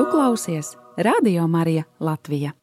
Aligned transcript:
Tu 0.00 0.06
klausies 0.06 0.76
Radio 0.96 1.46
Marija 1.46 1.82
Latvija. 2.00 2.54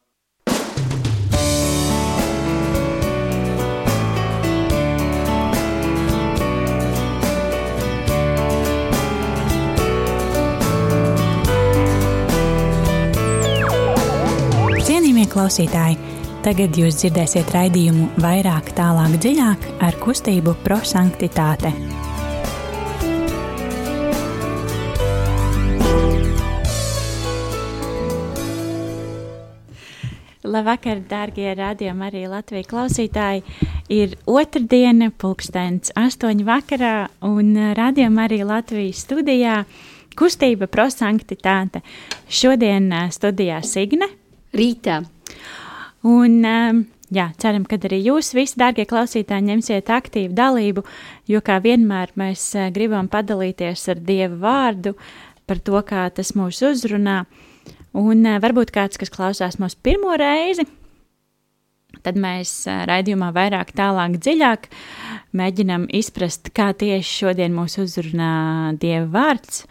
Cienījamie 14.82 15.28
klausītāji, 15.30 15.94
tagad 16.42 16.74
jūs 16.74 16.98
dzirdēsiet 17.04 17.54
raidījumu 17.54 18.10
vairāk, 18.18 18.74
tālāk, 18.74 19.14
dziļāk 19.22 19.70
ar 19.86 20.02
kustību 20.02 20.58
prosanktitāte. 20.66 21.70
Labvakar, 30.58 30.98
dārgie 31.06 31.52
radījumi, 31.54 32.02
arī 32.08 32.24
Latvijas 32.26 32.66
klausītāji. 32.66 33.44
Ir 33.94 34.16
otrdiena, 34.26 35.12
pulkstenis 35.14 35.92
astoņi 35.94 36.46
vakarā, 36.48 36.94
un 37.22 37.52
radījumi 37.78 38.22
arī 38.24 38.40
Latvijas 38.48 39.04
studijā 39.04 39.60
kustība 40.18 40.66
prosanktitāte. 40.66 41.84
Šodien 42.26 42.90
studijā 43.14 43.60
Signe. 43.62 44.08
Rītā. 44.58 45.04
Un, 46.08 46.34
jā, 47.14 47.28
ceram, 47.38 47.68
ka 47.68 47.78
arī 47.78 48.00
jūs 48.08 48.32
visi, 48.34 48.58
dārgie 48.58 48.88
klausītāji, 48.88 49.46
ņemsiet 49.52 49.92
aktīvu 49.94 50.34
dalību, 50.34 50.82
jo 51.30 51.42
kā 51.44 51.60
vienmēr 51.62 52.16
mēs 52.18 52.48
gribam 52.74 53.06
padalīties 53.12 53.92
ar 53.94 54.02
Dievu 54.02 54.40
vārdu 54.42 54.96
par 55.46 55.62
to, 55.62 55.78
kā 55.86 56.08
tas 56.10 56.34
mūs 56.34 56.64
uzrunā. 56.66 57.22
Un 57.96 58.26
uh, 58.26 58.36
varbūt 58.42 58.72
kāds, 58.74 59.00
kas 59.00 59.12
klausās 59.12 59.56
mūsu 59.60 59.78
pirmo 59.82 60.12
reizi, 60.20 60.66
tad 62.04 62.18
mēs 62.20 62.50
uh, 62.68 62.82
raidījumā 62.88 63.30
vairāk, 63.36 63.72
tālāk, 63.76 64.18
dziļāk 64.20 64.68
mēģinam 65.38 65.86
izprast, 65.96 66.50
kā 66.56 66.70
tieši 66.76 67.22
šodien 67.22 67.54
mūs 67.56 67.78
uzrunā 67.80 68.32
Dieva 68.80 69.08
vārds. 69.14 69.64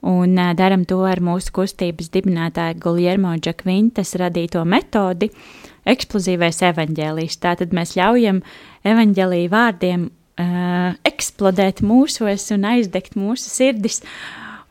Un 0.00 0.38
uh, 0.40 0.54
darām 0.56 0.86
to 0.88 1.02
ar 1.04 1.20
mūsu 1.20 1.52
kustības 1.58 2.08
dibinātāja 2.14 2.78
Guljermo 2.80 3.34
Džakvintas 3.36 4.14
radīto 4.16 4.64
metodi- 4.64 5.28
eksplozīvais 5.92 6.62
evaņģēlijs. 6.70 7.36
Tātad 7.44 7.76
mēs 7.76 7.92
ļaujam 8.00 8.40
evaņģēlīju 8.88 9.52
vārdiem 9.52 10.08
uh, 10.08 10.96
eksplodēt 11.04 11.84
mūsos 11.84 12.48
un 12.56 12.64
aizdegt 12.72 13.20
mūsu 13.20 13.52
sirdis. 13.52 14.00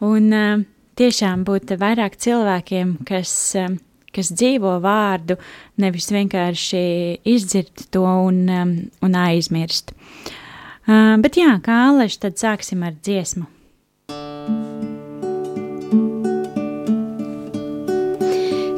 Un, 0.01 0.33
uh, 0.33 0.65
tiešām 0.99 1.45
būt 1.47 1.75
vairāk 1.79 2.17
cilvēkiem, 2.19 2.97
kas, 3.07 3.31
um, 3.59 3.77
kas 4.15 4.33
dzīvo 4.35 4.77
vārdu, 4.83 5.37
nevis 5.79 6.09
vienkārši 6.13 6.81
izdzird 7.29 7.87
to 7.93 8.03
un, 8.03 8.43
um, 8.49 8.75
un 9.05 9.15
aizmirst. 9.27 9.93
Uh, 10.89 11.15
bet 11.21 11.37
jā, 11.39 11.53
kā 11.63 11.85
Aleša, 11.91 12.27
tad 12.27 12.33
sāksim 12.41 12.83
ar 12.87 12.93
dziesmu. 12.97 13.45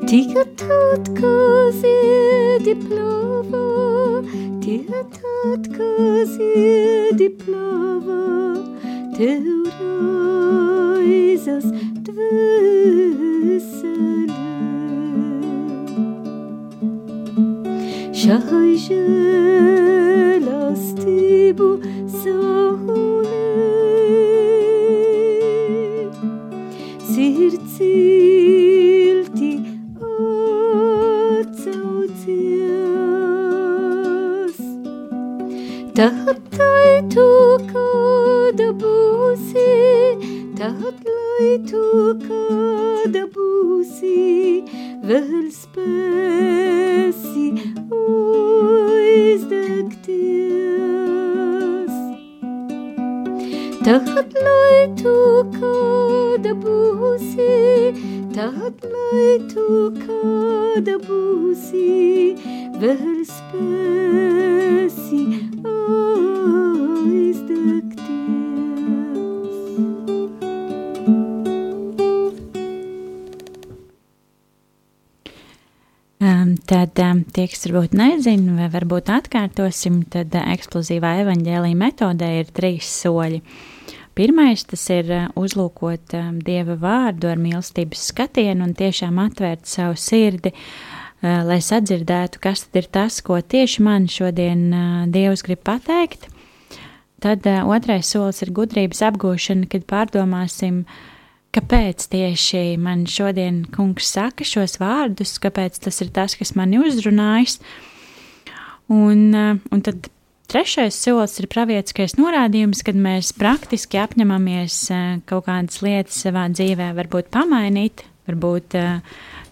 Tikai 0.09 0.47
tad, 0.63 1.03
kad 1.21 1.77
ziedi 1.83 2.73
plava, 4.67 4.83
tikai 4.85 5.03
tad, 5.13 5.63
kad 5.77 6.27
ziedi 6.27 7.29
plava, 7.39 8.55
tev 9.15 9.45
raizas 9.79 11.67
dvēsele. 12.03 13.21
Šai 18.11 18.73
žēlastību 18.83 20.49
saulē, 22.19 23.45
sirds 27.07 27.75
ilti 27.87 28.66
Tad 35.97 36.27
tai 36.53 36.89
tu 37.09 37.23
kāda 37.71 38.67
būsi, 38.83 39.63
tad 40.59 41.09
lai 41.09 41.49
tu 41.71 41.81
kāda 42.21 42.37
Tad 53.87 54.33
lai 54.43 54.79
tu 54.99 55.11
kāda 55.53 56.51
būsi, 56.63 57.45
tad 58.35 58.83
lai 58.83 59.29
tu 59.53 59.67
kāda 60.01 60.97
būsi, 61.07 61.95
vēl 62.83 63.17
Um, 76.19 76.55
tad 76.65 76.97
um, 76.97 77.19
tie, 77.29 77.43
kas 77.45 77.67
varbūt 77.67 77.91
nezina, 77.93 78.55
vai 78.57 78.67
varbūt 78.73 79.11
atkārtosim, 79.13 79.99
tad 80.09 80.33
uh, 80.33 80.47
eksplozīvā 80.49 81.11
evaņģēlīja 81.21 81.77
metodē 81.77 82.29
ir 82.39 82.47
trīs 82.57 82.87
soļi. 83.03 83.43
Pirmais 84.17 84.63
tas 84.65 84.87
ir 84.95 85.11
uh, 85.13 85.27
uzlūkot 85.37 86.15
um, 86.17 86.39
dieva 86.41 86.73
vārdu 86.81 87.29
ar 87.29 87.37
mīlestības 87.37 88.07
skatienu 88.09 88.65
un 88.65 88.73
tiešām 88.79 89.19
atvērt 89.27 89.69
savu 89.69 89.93
sirdi, 90.01 90.55
uh, 90.57 91.43
lai 91.45 91.59
sadzirdētu, 91.61 92.41
kas 92.41 92.65
tad 92.65 92.81
ir 92.81 92.89
tas, 92.97 93.19
ko 93.21 93.37
tieši 93.37 93.85
man 93.85 94.09
šodien 94.09 94.63
uh, 94.71 95.03
dievs 95.13 95.45
grib 95.45 95.61
pateikt. 95.69 96.31
Tad 97.21 97.45
uh, 97.45 97.61
otrais 97.69 98.09
solis 98.09 98.41
ir 98.41 98.55
gudrības 98.57 99.05
apgūšana, 99.11 99.69
kad 99.69 99.85
pārdomāsim, 99.85 100.81
uh, 100.81 101.16
kāpēc 101.57 102.05
tieši 102.11 102.77
man 102.81 103.05
šodien 103.09 103.63
kungs 103.73 104.11
saka 104.13 104.45
šos 104.45 104.77
vārdus, 104.81 105.37
kāpēc 105.41 105.79
tas 105.87 106.03
ir 106.03 106.11
tas, 106.13 106.35
kas 106.37 106.53
mani 106.57 106.81
uzrunājis. 106.83 107.57
Un, 108.93 109.33
eh, 109.35 109.57
un 109.73 109.81
tad 109.83 110.09
trešais 110.47 110.95
solis 110.95 111.39
ir 111.41 111.49
pravietiskais 111.51 112.15
norādījums, 112.19 112.83
kad 112.85 112.95
mēs 112.95 113.33
praktiski 113.35 113.99
apņemamies 113.99 114.77
eh, 114.91 115.07
kaut 115.25 115.47
kādas 115.49 115.81
lietas 115.81 116.21
savā 116.23 116.45
dzīvē, 116.53 116.93
varbūt 116.95 117.33
pamainīt, 117.33 118.05
varbūt 118.29 118.77
eh, 118.77 119.01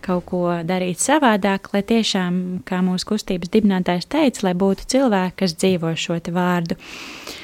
kaut 0.05 0.27
ko 0.29 0.43
darīt 0.63 1.01
savādāk, 1.01 1.71
lai 1.73 1.81
tiešām, 1.81 2.61
kā 2.69 2.83
mūsu 2.85 3.09
kustības 3.15 3.49
dibinātājs 3.49 4.05
teica, 4.05 4.45
lai 4.45 4.53
būtu 4.53 4.85
cilvēki, 4.93 5.39
kas 5.41 5.57
dzīvo 5.57 5.95
šo 5.97 6.21
vārdu. 6.29 6.77
Uh, 6.77 7.41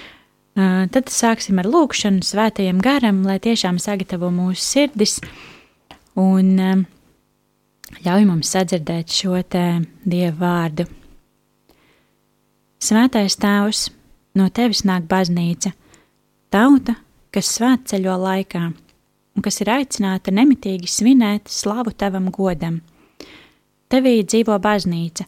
Tad 0.56 1.08
sāksim 1.08 1.62
ar 1.62 1.68
lūkšanu 1.72 2.26
svētajam 2.28 2.82
garam, 2.84 3.22
lai 3.24 3.38
tiešām 3.40 3.78
sagatavo 3.80 4.28
mūsu 4.36 4.60
sirdis 4.60 5.22
un 6.20 6.60
ļauj 8.04 8.26
mums 8.28 8.52
sadzirdēt 8.52 9.16
šo 9.16 9.40
te 9.48 9.64
dievu 10.04 10.36
vārdu. 10.42 10.88
Svētais 12.82 13.38
tēvs, 13.40 13.86
no 14.36 14.50
tevis 14.52 14.84
nāk 14.84 15.08
baznīca, 15.08 15.72
tauta, 16.52 16.98
kas 17.32 17.56
svētceļo 17.56 18.20
laikā 18.20 18.66
un 18.68 19.46
kas 19.46 19.62
ir 19.64 19.72
aicināta 19.72 20.36
nemitīgi 20.36 20.90
svinēt 20.92 21.48
slavu 21.48 21.96
tavam 21.96 22.28
godam. 22.34 22.82
Tevī 23.88 24.20
dzīvo 24.26 24.58
baznīca, 24.60 25.24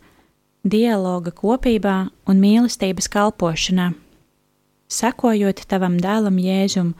dialoga 0.68 1.31
kopībā 1.31 1.98
un 2.28 2.44
mīlestības 2.44 3.08
kalpošanā 3.12 3.94
sakojot 4.92 5.66
tavam 5.70 5.98
dēlam 6.02 6.40
Jēzum 6.40 6.94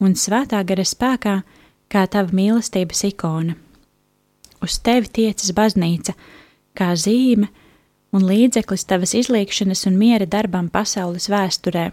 un 0.00 0.16
svētā 0.16 0.62
gara 0.66 0.84
spēkā, 0.86 1.40
kā 1.90 2.04
tava 2.06 2.34
mīlestības 2.36 3.04
ikona. 3.10 3.56
Uz 4.60 4.76
tevi 4.84 5.08
tiecas 5.08 5.52
baznīca, 5.56 6.14
kā 6.76 6.92
zīme 6.94 7.48
un 8.14 8.26
līdzeklis 8.26 8.86
tavas 8.86 9.14
izliekšanas 9.16 9.86
un 9.88 9.98
miera 9.98 10.26
darbam 10.26 10.68
pasaules 10.70 11.30
vēsturē. 11.30 11.90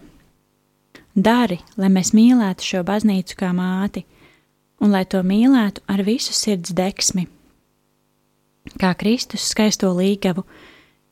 Dari, 1.18 1.58
lai 1.76 1.90
mēs 1.90 2.12
mīlētu 2.14 2.66
šo 2.66 2.84
baznīcu 2.86 3.38
kā 3.40 3.50
māti, 3.56 4.04
un 4.78 4.94
lai 4.94 5.04
to 5.10 5.22
mīlētu 5.26 5.82
ar 5.90 6.04
visu 6.06 6.34
sirds 6.36 6.74
deksmi. 6.76 7.26
Kā 8.78 8.92
Kristus 8.98 9.48
skaisto 9.50 9.90
līgavu, 9.96 10.44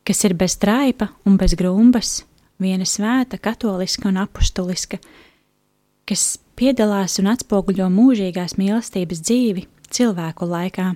kas 0.07 0.23
ir 0.29 0.37
bez 0.39 0.59
traipa 0.63 1.09
un 1.27 1.39
bez 1.41 1.57
grumbas, 1.59 2.21
viena 2.63 2.87
svēta, 2.89 3.39
katoliska 3.39 4.09
un 4.11 4.21
apustuliska, 4.23 4.99
kas 6.09 6.37
piedalās 6.57 7.19
un 7.21 7.31
atspoguļo 7.33 7.89
mūžīgās 7.93 8.57
mīlestības 8.61 9.23
dzīvi 9.25 9.67
cilvēku 9.93 10.49
laikā, 10.49 10.91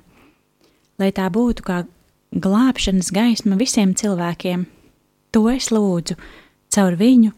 lai 1.00 1.10
tā 1.16 1.28
būtu 1.32 1.66
kā 1.66 1.82
glābšanas 2.30 3.10
gaisma 3.14 3.58
visiem 3.60 3.94
cilvēkiem. 3.94 4.66
To 5.34 5.46
es 5.50 5.70
lūdzu 5.70 6.16
caur 6.74 6.96
viņu, 6.98 7.32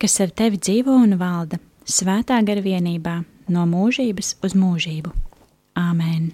kas 0.00 0.18
ar 0.24 0.32
tevi 0.36 0.60
dzīvo 0.60 0.94
un 1.04 1.16
valda 1.20 1.60
svētā 1.88 2.40
gara 2.44 2.62
vienībā 2.64 3.20
no 3.52 3.66
mūžības 3.68 4.36
uz 4.44 4.56
mūžību. 4.58 5.12
Āmen! 5.78 6.32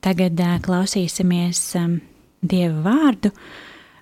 Tagad 0.00 0.38
uh, 0.40 0.56
klausīsimies 0.64 1.60
um, 1.76 1.98
Dieva 2.40 2.80
vārdu. 2.86 3.30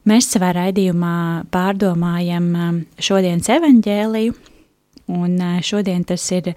Mēs 0.09 0.29
savā 0.33 0.53
raidījumā 0.57 1.45
pārdomājam 1.53 2.47
um, 2.57 2.77
šodienas 3.03 3.49
evaņģēliju, 3.53 4.37
un 5.13 5.35
uh, 5.37 5.59
šodien 5.65 6.05
tas 6.09 6.23
ir 6.33 6.53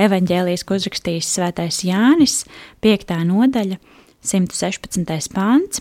evaņģēlijas, 0.00 0.64
ko 0.66 0.76
uzrakstījis 0.76 1.30
Svētais 1.36 1.80
Jānis, 1.86 2.42
5. 2.84 3.14
nodaļa, 3.30 3.78
116. 4.26 5.30
pāns. 5.32 5.80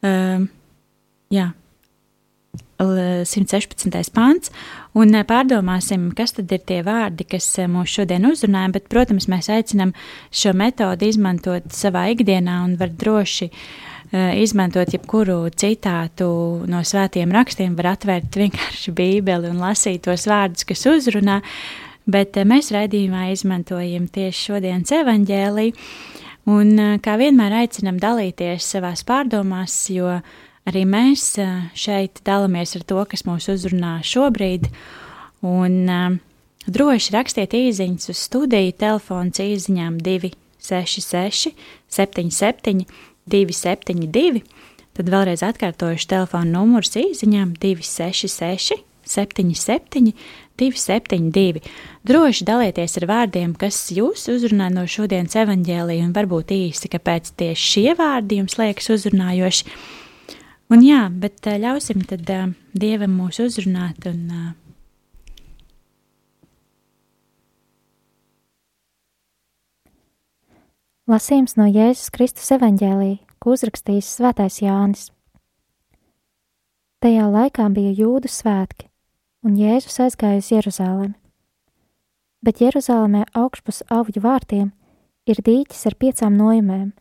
Um, 0.00 0.48
jā, 1.30 1.50
116. 2.80 4.10
pāns, 4.16 4.50
un 4.96 5.12
eh, 5.12 5.26
pārdomāsim, 5.28 6.08
kas 6.16 6.32
tad 6.38 6.50
ir 6.56 6.62
tie 6.64 6.80
vārdi, 6.86 7.26
kas 7.28 7.46
eh, 7.60 7.68
mūs 7.70 7.92
šodien 7.92 8.24
uzrunāja, 8.24 8.72
bet, 8.78 8.88
protams, 8.90 9.28
mēs 9.30 9.50
aicinam 9.52 9.92
šo 10.32 10.56
metodi 10.56 11.12
izmantot 11.12 11.68
savā 11.76 12.06
ikdienā 12.14 12.62
un 12.64 12.78
var 12.80 12.94
droši 12.96 13.50
uh, 13.50 13.89
izmantot 14.10 14.90
jebkuru 14.90 15.44
citātu 15.54 16.26
no 16.66 16.82
svētiem 16.86 17.30
rakstiem, 17.34 17.76
var 17.78 17.92
atvērt 17.92 18.34
vienkārši 18.40 18.94
bībeli 18.96 19.52
un 19.52 19.60
lasīt 19.62 20.02
tos 20.08 20.26
vārdus, 20.26 20.66
kas 20.66 20.82
uzrunā, 20.90 21.40
bet 22.10 22.38
uh, 22.40 22.46
mēs 22.48 22.72
raidījumā 22.74 23.28
izmantojam 23.34 24.08
tieši 24.10 24.48
šodienas 24.48 24.90
evaņģēliju, 24.98 25.76
un 26.50 26.72
uh, 26.74 26.96
kā 27.02 27.14
vienmēr 27.20 27.60
aicinam 27.62 28.00
dalīties 28.02 28.66
savās 28.74 29.04
pārdomās, 29.06 29.76
jo 29.94 30.16
arī 30.66 30.82
mēs 30.90 31.32
šeit 31.78 32.20
dalāmies 32.26 32.74
ar 32.78 32.86
to, 32.90 33.04
kas 33.08 33.24
mūs 33.28 33.46
uzrunā 33.52 34.00
šobrīd. 34.06 34.66
Un 35.46 36.18
droši 36.68 37.14
rakstiet 37.14 37.54
īsiņas 37.56 38.10
uz 38.12 38.24
studiju 38.26 38.74
telefons 38.78 39.40
īsiņām 39.40 39.96
266, 40.04 41.54
77, 41.88 42.84
272. 43.30 44.44
Tad 44.96 45.10
vēlreiz 45.12 45.44
atkārtojuši 45.46 46.08
telefona 46.10 46.58
numurs 46.58 46.96
īsiņām 46.98 47.54
266, 47.62 48.80
77, 49.10 50.12
272. 50.60 51.62
Droši 52.06 52.46
dalieties 52.48 52.98
ar 53.00 53.08
vārdiem, 53.10 53.54
kas 53.58 53.88
jūs 53.94 54.28
uzrunā 54.32 54.68
no 54.72 54.84
šodienas 54.88 55.38
evaņģēlīja, 55.44 56.08
un 56.08 56.12
varbūt 56.16 56.52
īsti, 56.56 56.92
kāpēc 56.96 57.32
tieši 57.40 57.72
šie 57.74 57.96
vārdi 57.98 58.40
jums 58.42 58.58
liekas 58.60 58.92
uzrunājoši 58.96 59.74
Un 60.70 60.84
jā, 60.86 61.08
bet 61.10 61.42
ļausim 61.42 62.04
tad 62.06 62.28
uh, 62.30 62.50
Dievam 62.78 63.16
mūs 63.18 63.40
uzrunāt 63.42 64.06
un 64.06 64.20
Lasījums 71.10 71.56
no 71.58 71.64
Jēzus 71.66 72.12
Kristus 72.14 72.52
evaņģēlī, 72.54 73.16
ko 73.42 73.56
uzrakstījis 73.56 74.12
Svētais 74.14 74.60
Jānis. 74.62 75.08
Tajā 77.02 77.24
laikā 77.26 77.66
bija 77.74 77.90
jūdu 77.98 78.30
svētki, 78.30 78.86
un 79.42 79.56
Jēzus 79.58 79.98
aizgāja 80.04 80.38
uz 80.38 80.52
Jeruzalemi. 80.52 81.16
Bet 82.46 82.62
Jeruzalemē 82.62 83.24
augšpus 83.34 83.82
augļu 83.90 84.22
vārtiem 84.22 84.70
ir 85.26 85.42
dīķis 85.42 85.82
ar 85.90 85.98
piecām 85.98 86.38
nojumēm, 86.38 86.92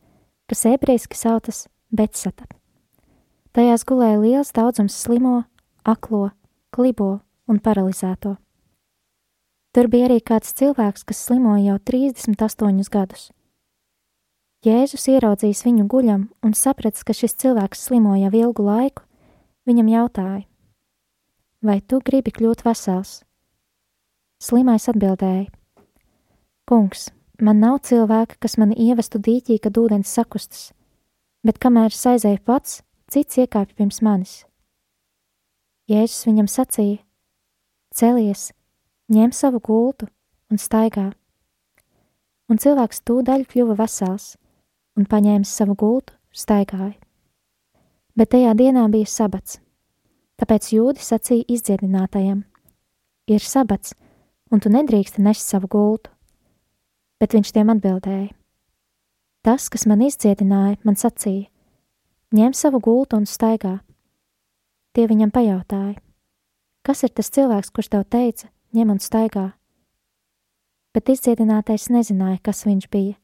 kas 0.50 0.65
ebrejiski 0.73 1.13
saucas 1.13 1.67
Betsata. 1.94 2.50
Tajās 3.53 3.85
gulēja 3.85 4.23
liels 4.25 4.55
daudzums 4.57 4.97
slimo, 4.97 5.44
aklo, 5.85 6.31
klibo 6.73 7.19
un 7.45 7.62
paralizēto. 7.62 8.39
Tur 9.69 9.88
bija 9.94 10.09
arī 10.09 10.23
kāds 10.25 10.57
cilvēks, 10.57 11.05
kas 11.05 11.27
slimoja 11.29 11.75
jau 11.75 11.83
38 11.94 12.89
gadus. 12.89 13.29
Jēzus 14.59 15.06
ieraudzījis 15.07 15.61
viņu 15.63 15.85
guļam 15.88 16.23
un 16.44 16.51
sapratis, 16.51 17.06
ka 17.07 17.13
šis 17.15 17.38
cilvēks 17.39 17.79
slimo 17.79 18.17
jau 18.19 18.31
ilgu 18.35 18.63
laiku, 18.65 19.06
viņam 19.63 19.88
jautāja: 19.88 20.41
Vai 21.63 21.77
tu 21.79 22.01
gribi 22.03 22.33
kļūt 22.35 22.65
vesels? 22.65 23.21
Slimais 24.44 24.89
atbildēja: 24.91 25.45
Kungs, 26.67 27.07
man 27.39 27.63
nav 27.63 27.77
cilvēka, 27.88 28.35
kas 28.44 28.57
mani 28.59 28.75
ievestu 28.75 29.21
dīķī, 29.23 29.61
kad 29.63 29.79
ūdens 29.79 30.11
sakustas, 30.11 30.73
bet 31.39 31.55
kamēr 31.63 31.95
es 31.95 32.03
aizēju 32.12 32.44
pats, 32.44 32.81
cits 33.07 33.39
iekāpj 33.39 33.79
pirms 33.79 34.01
manis. 34.03 34.35
Jēzus 35.88 36.27
viņam 36.27 36.51
sacīja: 36.51 37.00
Celies, 37.95 38.50
ņem 39.07 39.31
savu 39.31 39.63
gultu 39.63 40.12
un 40.51 40.59
staigā. 40.59 41.13
Un 42.51 42.59
cilvēks 42.59 43.05
tūdaļ 43.07 43.47
kļuva 43.47 43.79
vesels 43.79 44.33
un 45.00 45.07
paņēmis 45.07 45.51
savu 45.56 45.78
gultu, 45.80 46.13
staigāja. 46.36 46.98
Bet 48.20 48.34
tajā 48.36 48.51
dienā 48.60 48.84
bija 48.91 49.08
sabats, 49.08 49.62
tāpēc 50.41 50.74
jūdi 50.75 51.03
sacīja 51.03 51.48
izdziedinātajam: 51.56 52.44
Ir 53.32 53.46
sabats, 53.46 53.96
un 54.51 54.60
tu 54.60 54.72
nedrīksti 54.74 55.24
nest 55.24 55.48
savu 55.48 55.70
gultu. 55.72 56.12
Bet 57.20 57.36
viņš 57.36 57.53
tiem 57.56 57.72
atbildēja: 57.72 58.34
Tas, 59.46 59.70
kas 59.72 59.88
man 59.88 60.03
izdziedināja, 60.03 60.82
man 60.84 61.00
sacīja: 61.00 61.48
ņem 62.36 62.53
savu 62.53 62.82
gultu 62.84 63.15
un 63.15 63.25
staigā. 63.25 63.79
Tie 64.94 65.06
viņam 65.08 65.32
pajautāja, 65.32 65.96
kas 66.84 67.06
ir 67.06 67.13
tas 67.13 67.29
cilvēks, 67.32 67.72
kurš 67.72 67.91
tev 67.94 68.03
teica, 68.10 68.50
ņem 68.75 68.91
un 68.91 69.00
staigā? 69.00 69.46
Bet 70.94 71.12
izdziedinātais 71.13 71.88
nezināja, 71.94 72.41
kas 72.44 72.65
viņš 72.65 72.89
bija, 72.89 73.15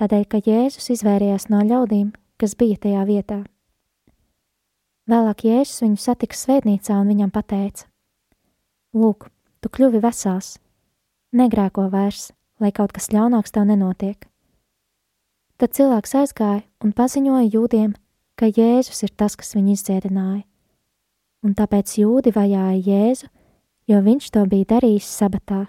tādēļ, 0.00 0.24
ka 0.28 0.40
Jēzus 0.44 0.90
izvairījās 0.96 1.48
no 1.52 1.62
ļaudīm, 1.64 2.12
kas 2.40 2.56
bija 2.58 2.80
tajā 2.86 3.04
vietā. 3.08 3.40
Vēlāk 5.10 5.44
Jēzus 5.44 5.82
viņu 5.84 6.00
satika 6.00 6.36
svētnīcā 6.38 6.96
un 6.96 7.10
viņam 7.12 7.32
pateica: 7.34 7.86
Lūk, 8.96 9.28
tu 9.60 9.68
kļuvi 9.68 10.00
vesels, 10.00 10.56
negrēko 11.36 11.90
vairs, 11.92 12.30
lai 12.60 12.72
kaut 12.72 12.94
kas 12.96 13.10
ļaunāks 13.12 13.52
tev 13.52 13.68
nenotiek. 13.68 14.26
Tad 15.60 15.76
cilvēks 15.76 16.16
aizgāja 16.18 16.64
un 16.82 16.94
paziņoja 16.96 17.46
jūdiem, 17.52 17.94
ka 18.34 18.50
Jēzus 18.50 19.04
ir 19.06 19.12
tas, 19.14 19.36
kas 19.38 19.54
viņu 19.54 19.76
izdziedināja. 19.76 20.42
Un 21.44 21.54
tāpēc 21.54 21.98
jūdi 22.00 22.32
vajāja 22.34 22.80
Jēzu, 22.80 23.28
jo 23.86 24.00
viņš 24.02 24.30
to 24.34 24.44
bija 24.50 24.72
darījis 24.74 25.10
sabatā. 25.20 25.66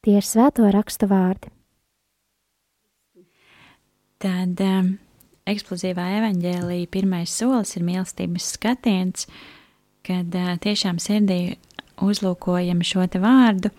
Tie 0.00 0.14
ir 0.16 0.24
svēto 0.24 0.70
rakstu 0.70 1.10
vārdi. 1.10 1.50
Tad 4.20 4.60
um, 4.64 4.92
eksplozīvā 5.48 6.06
evaņģēlīja 6.18 6.92
pirmais 6.92 7.32
solis 7.32 7.76
ir 7.78 7.86
mīlestības 7.86 8.52
skatiens, 8.56 9.26
kad 10.06 10.34
uh, 10.36 10.54
tiešām 10.60 11.00
sirdī 11.00 11.56
uzlūkojam 12.04 12.82
šo 12.84 13.06
te 13.12 13.20
vārdu 13.22 13.72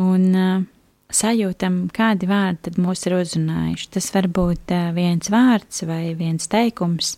un 0.00 0.26
uh, 0.32 0.62
sajūtam, 1.12 1.82
kādi 1.94 2.28
vārdi 2.30 2.68
tad 2.68 2.80
mūs 2.80 3.04
ir 3.08 3.18
uzrunājuši. 3.18 3.90
Tas 3.96 4.10
var 4.14 4.30
būt 4.40 4.74
viens 4.96 5.30
vārds 5.32 5.84
vai 5.88 6.14
viens 6.18 6.48
teikums 6.50 7.16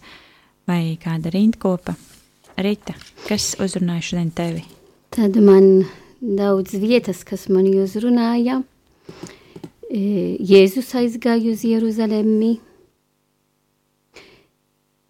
vai 0.68 0.96
kāda 1.02 1.32
rindkopa. 1.34 1.94
Rita, 2.62 2.94
kas 3.28 3.54
uzrunāja 3.62 4.04
šodien 4.11 4.32
tevi? 4.37 4.64
Tad 5.12 5.37
man 5.40 5.84
daudz 6.20 6.75
vietas, 6.80 7.22
kas 7.28 7.49
mani 7.52 7.75
uzrunāja. 7.82 8.61
Jēzus 9.92 10.94
aizgāja 10.96 11.52
uz 11.52 11.64
Jeruzalemi. 11.68 12.54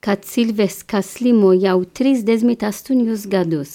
kā 0.03 0.17
cilvēks, 0.19 0.83
kas 0.91 1.15
slimo 1.17 1.53
jau 1.55 1.85
38 1.87 3.29
gadus. 3.31 3.75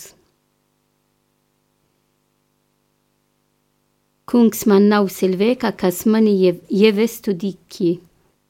Kungs 4.27 4.65
man 4.67 4.89
nav 4.91 5.07
cilvēka, 5.15 5.71
kas 5.79 6.03
mani 6.05 6.33
ievestu 6.67 7.31
dikī, 7.31 8.01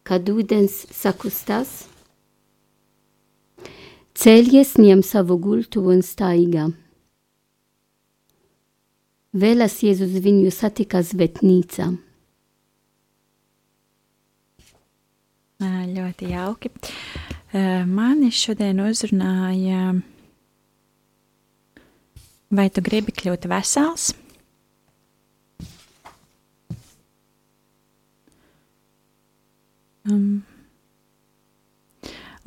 kad 0.01 0.25
ūdens 0.25 0.87
sakustās. 0.89 1.85
Ceļies 4.17 4.73
ņem 4.81 5.05
savu 5.05 5.37
gultu 5.37 5.85
un 5.85 6.01
staigā. 6.01 6.71
Vēlas 9.37 9.77
Jēzus 9.85 10.17
viņu 10.25 10.49
satika 10.49 11.05
svetnīcā. 11.05 11.91
Ļoti 15.57 16.29
jauki. 16.29 16.69
Mani 17.89 18.29
šodien 18.29 18.77
uzrunāja, 18.83 19.95
vai 22.53 22.67
tu 22.69 22.83
gribi 22.85 23.15
kļūt 23.15 23.47
vesels? 23.49 24.11
Um, 30.07 30.45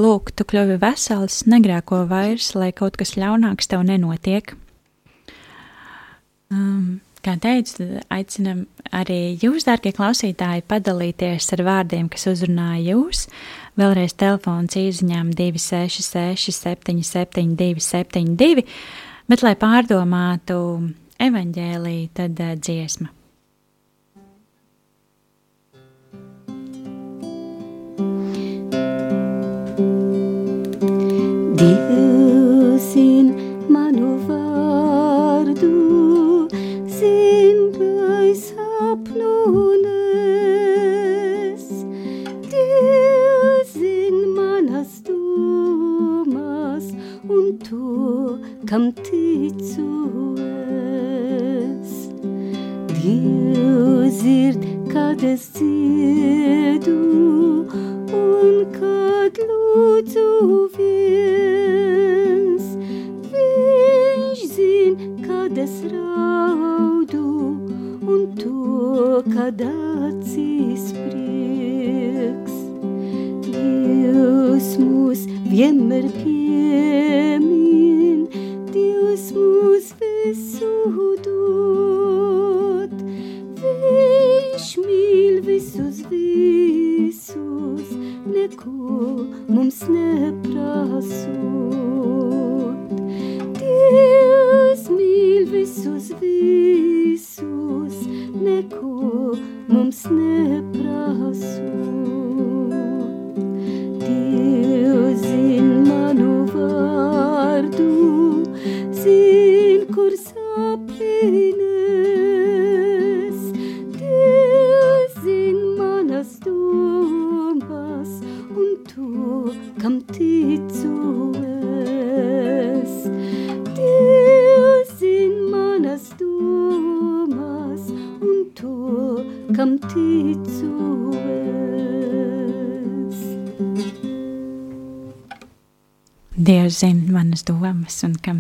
lūk, 0.01 0.31
tu 0.33 0.47
kļuvi 0.49 0.79
vesels, 0.81 1.43
negrēko 1.51 2.05
vairs, 2.09 2.55
lai 2.57 2.71
kaut 2.73 2.97
kas 3.01 3.19
ļaunāks 3.21 3.69
tev 3.69 3.83
nenotiek. 3.91 4.55
Um, 6.51 7.01
Kā 7.21 7.35
teicu, 7.37 7.85
aicinam 8.09 8.63
arī 8.97 9.37
jūs, 9.43 9.67
darbie 9.69 9.93
klausītāji, 9.93 10.65
padalīties 10.71 11.51
ar 11.53 11.63
vārdiem, 11.67 12.09
kas 12.09 12.25
uzrunāja 12.31 12.95
jūs. 12.95 13.27
Vēlreiz 13.77 14.17
telefons 14.17 14.79
īsiņām 14.81 15.35
266, 15.37 16.57
77, 16.57 17.53
272, 17.61 18.65
bet, 19.29 19.45
lai 19.45 19.55
pārdomātu 19.61 20.59
evaņģēlīju, 21.21 22.11
tad 22.17 22.41
uh, 22.41 22.57
dziesma. 22.57 23.13
Dievs 31.61 31.90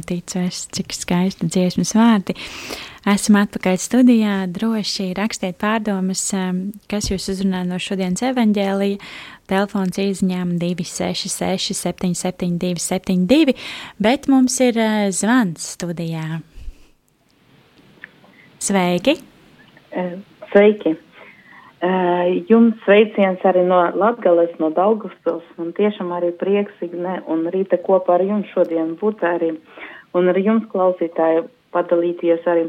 ticu 0.07 0.41
es, 0.45 0.65
cik 0.75 0.95
skaisti 0.97 1.49
dziesmas 1.51 1.95
vārdi. 1.97 2.37
Esam 3.09 3.39
atpakaļ 3.41 3.79
studijā. 3.81 4.37
Droši 4.53 5.11
rakstiet 5.17 5.57
pārdomas, 5.61 6.23
um, 6.37 6.63
kas 6.91 7.09
jūs 7.11 7.31
uzrunā 7.33 7.63
no 7.69 7.81
šodienas 7.81 8.23
evaņģēlija. 8.31 9.01
Telefons 9.51 9.99
izņēma 9.99 10.61
266, 10.61 11.75
772, 11.75 12.79
72, 12.85 13.57
bet 13.99 14.29
mums 14.31 14.61
ir 14.63 14.79
uh, 14.79 15.09
zvans 15.15 15.73
studijā. 15.77 16.43
Sveiki! 18.61 19.17
Eh, 19.97 20.19
Sveiki! 20.53 20.99
Eh, 21.81 22.45
Jums 22.51 22.77
sveiciens 22.85 23.41
arī 23.49 23.63
no 23.65 23.79
Latgales, 23.97 24.53
no 24.61 24.69
Daugavpils, 24.77 25.47
un 25.57 25.71
tiešām 25.73 26.11
arī 26.13 26.29
prieks, 26.37 26.75
Igne, 26.85 27.23
un 27.25 27.47
rīta 27.55 27.79
kopā 27.81 28.19
ar 28.19 28.25
jums 28.27 28.51
šodien 28.53 28.99
būt 29.01 29.25
arī, 29.25 29.55
un 30.17 30.31
ar 30.33 30.39
jums 30.41 30.67
klausītāji 30.73 31.47
padalīties 31.75 32.47
arī. 32.51 32.69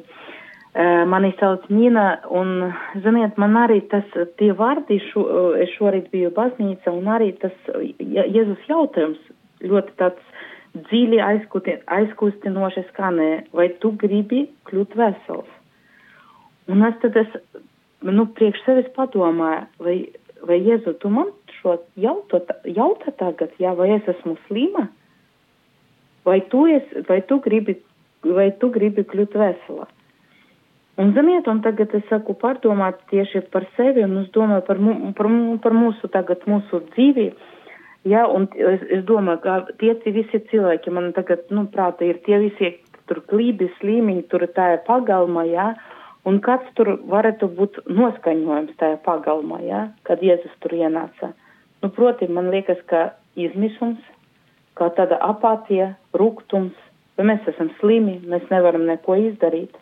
Mani 1.11 1.33
sauc 1.35 1.65
Nīna, 1.67 2.05
un, 2.31 2.69
ziniet, 3.03 3.35
man 3.41 3.57
arī 3.59 3.81
tas, 3.91 4.05
tie 4.39 4.53
vārdi, 4.55 5.01
šo, 5.09 5.25
es 5.59 5.73
šorīt 5.75 6.07
biju 6.13 6.29
baznīca, 6.37 6.93
un 6.95 7.09
arī 7.11 7.33
tas 7.41 7.55
Jēzus 7.99 8.69
jautājums 8.69 9.19
ļoti 9.67 9.97
tāds 9.99 10.29
dziļi 10.87 11.19
aizkustinoši 11.91 12.85
skanēja, 12.87 13.41
vai 13.51 13.67
tu 13.83 13.91
gribi 13.99 14.45
kļūt 14.69 14.95
vesels? 14.95 15.51
Un 16.71 16.87
es 16.87 16.95
tad 17.03 17.19
es, 17.19 17.35
nu, 18.07 18.29
priekš 18.37 18.63
sevis 18.63 18.87
padomāju, 18.95 19.67
vai, 19.83 19.97
vai 20.47 20.61
Jēzu, 20.63 20.95
tu 21.03 21.11
man 21.11 21.35
šo 21.59 21.81
jauto, 21.99 22.39
jautā 22.63 23.11
tagad, 23.19 23.51
jā, 23.59 23.75
vai 23.75 23.91
es 23.97 24.07
esmu 24.15 24.37
slima? 24.47 24.87
Vai 26.27 26.41
tu, 26.51 26.67
es, 26.69 26.85
vai 27.07 27.21
tu 27.25 27.39
gribi, 27.41 27.79
vai 28.37 28.51
tu 28.61 28.69
gribi 28.73 29.05
kļūt 29.07 29.37
vesela? 29.41 29.87
Un, 31.01 31.13
ziniet, 31.15 31.47
un 31.47 31.61
tagad 31.65 31.93
es 31.97 32.03
saku 32.09 32.35
pārdomāt 32.37 32.99
tieši 33.09 33.45
par 33.53 33.65
sevi, 33.77 34.03
un 34.05 34.19
es 34.21 34.27
domāju 34.35 34.65
par, 34.67 34.81
mu, 34.83 35.13
par, 35.17 35.29
par 35.63 35.73
mūsu 35.73 36.09
tagad, 36.13 36.43
mūsu 36.51 36.83
dzīvi. 36.91 37.31
Jā, 38.11 38.25
un 38.27 38.45
es, 38.57 38.83
es 38.99 39.01
domāju, 39.07 39.39
ka 39.45 39.55
tie 39.81 39.95
visi 40.13 40.41
cilvēki 40.51 40.93
man 40.93 41.09
tagad, 41.15 41.47
nu, 41.53 41.65
prāta 41.73 42.05
ir 42.05 42.19
tie 42.25 42.41
visi, 42.43 42.73
tur 43.09 43.23
klībi, 43.31 43.71
slīmiņi, 43.79 44.27
tur 44.29 44.45
tā 44.55 44.67
ir 44.75 44.83
pagalma, 44.87 45.45
jā, 45.49 45.71
un 46.27 46.37
kāds 46.43 46.69
tur 46.77 46.93
varētu 47.09 47.49
būt 47.57 47.81
noskaņojums 47.89 48.77
tajā 48.81 48.99
pagalmā, 49.05 49.61
jā, 49.65 49.81
kad 50.07 50.21
Jēzus 50.25 50.53
tur 50.63 50.75
ienāca. 50.77 51.31
Nu, 51.81 51.89
proti, 51.89 52.29
man 52.29 52.51
liekas, 52.53 52.81
ka 52.91 53.11
izmisums, 53.39 54.01
kā 54.79 54.89
tāda 54.97 55.19
apātija, 55.25 55.91
rūgtums, 56.17 56.75
vai 57.17 57.27
mēs 57.33 57.47
esam 57.51 57.71
slimi, 57.79 58.19
mēs 58.27 58.47
nevaram 58.51 58.85
neko 58.87 59.17
izdarīt. 59.29 59.75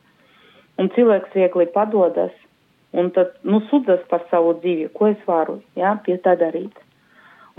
Un 0.80 0.90
cilvēks 0.96 1.36
viegli 1.36 1.68
padodas 1.74 2.36
un 2.92 3.12
tad, 3.14 3.36
nu, 3.42 3.62
sudas 3.70 4.02
par 4.10 4.24
savu 4.32 4.56
dzīvi, 4.62 4.90
ko 4.96 5.12
es 5.12 5.20
varu, 5.28 5.60
jā, 5.78 5.94
pie 6.06 6.18
tā 6.24 6.36
darīt. 6.40 6.74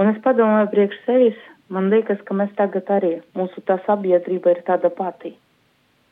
Un 0.01 0.11
es 0.11 0.19
padomāju 0.25 0.71
priekš 0.73 0.99
sevis, 1.07 1.39
man 1.71 1.91
liekas, 1.93 2.23
ka 2.27 2.35
mēs 2.35 2.51
tagad 2.59 2.91
arī, 2.91 3.13
mūsu 3.39 3.63
tā 3.69 3.79
sabiedrība 3.87 4.57
ir 4.57 4.63
tāda 4.67 4.91
pati. 4.91 5.37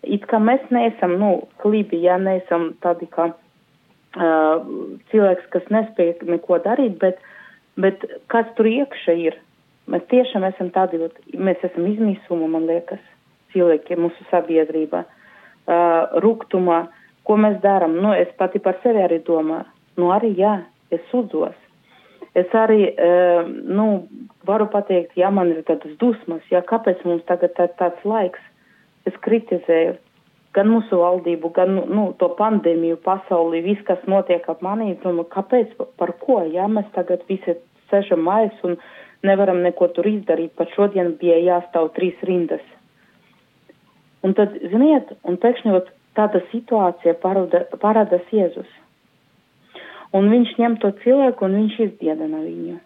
It 0.07 0.29
kā 0.31 0.39
mēs 0.39 0.63
neesam, 0.71 1.17
nu, 1.19 1.33
klibi, 1.63 1.99
jā, 2.05 2.19
neesam 2.23 2.71
tādi 2.85 3.09
kā 3.11 3.33
uh, 3.33 4.69
cilvēks, 5.11 5.51
kas 5.55 5.67
nespēja 5.75 6.29
neko 6.29 6.61
darīt, 6.63 7.01
bet, 7.03 7.19
bet 7.81 8.07
kas 8.31 8.47
tur 8.55 8.71
iekšā 8.71 9.17
ir, 9.19 9.41
Mēs 9.89 10.05
tiešām 10.11 10.45
esam 10.49 10.73
tādi, 10.75 11.01
mēs 11.33 11.63
esam 11.65 11.87
izmisuma, 11.89 12.49
man 12.53 12.67
liekas, 12.69 13.01
cilvēki 13.55 13.97
mūsu 13.97 14.27
sabiedrībā, 14.29 15.05
uh, 15.05 16.19
rūgtumā, 16.25 16.83
ko 17.25 17.39
mēs 17.41 17.57
darām. 17.65 17.97
Nu, 18.03 18.13
es 18.13 18.29
pati 18.41 18.61
par 18.61 18.77
sevi 18.83 19.01
arī 19.05 19.23
domāju, 19.25 19.69
nu 20.01 20.13
arī 20.13 20.35
jā, 20.37 20.59
es 20.93 21.01
sūdzos. 21.13 21.57
Es 22.37 22.53
arī, 22.55 22.93
uh, 22.93 23.49
nu, 23.49 23.89
varu 24.49 24.69
pateikt, 24.73 25.17
ja 25.17 25.33
man 25.35 25.55
ir 25.55 25.65
tādas 25.69 25.97
dusmas, 26.03 26.45
ja 26.53 26.61
kāpēc 26.65 27.01
mums 27.09 27.25
tagad 27.31 27.57
tā, 27.57 27.71
tāds 27.81 28.05
laiks, 28.05 28.45
es 29.09 29.17
kritizēju 29.25 29.97
gan 30.57 30.71
mūsu 30.73 30.99
valdību, 31.01 31.51
gan 31.57 31.75
nu, 31.77 32.09
to 32.21 32.31
pandēmiju 32.39 32.99
pasaulī, 33.05 33.63
viss, 33.65 33.85
kas 33.89 34.01
notiek 34.11 34.45
ap 34.51 34.63
manī, 34.65 34.95
domāju, 35.03 35.29
kāpēc, 35.35 35.75
par 36.01 36.15
ko, 36.23 36.41
ja 36.53 36.69
mēs 36.73 36.89
tagad 36.97 37.25
visi 37.29 37.57
sešam 37.93 38.25
mājas 38.27 38.57
un 38.67 38.77
nevaram 39.27 39.63
neko 39.65 39.89
tur 39.97 40.07
izdarīt, 40.07 40.55
pat 40.59 40.73
šodien 40.77 41.15
bija 41.21 41.39
jāstāv 41.43 41.93
trīs 41.97 42.19
rindas. 42.27 42.65
Un 44.27 44.35
tad, 44.35 44.55
ziniet, 44.73 45.15
un 45.29 45.39
pēkšņi 45.41 45.75
vat, 45.75 45.93
tāda 46.19 46.43
situācija 46.51 47.15
parāda, 47.23 47.63
parādās 47.79 48.27
Jēzus. 48.35 48.69
Un 50.17 50.31
viņš 50.33 50.55
ņem 50.59 50.77
to 50.83 50.91
cilvēku 51.05 51.47
un 51.47 51.57
viņš 51.61 51.81
izdiedina 51.85 52.41
viņu. 52.43 52.79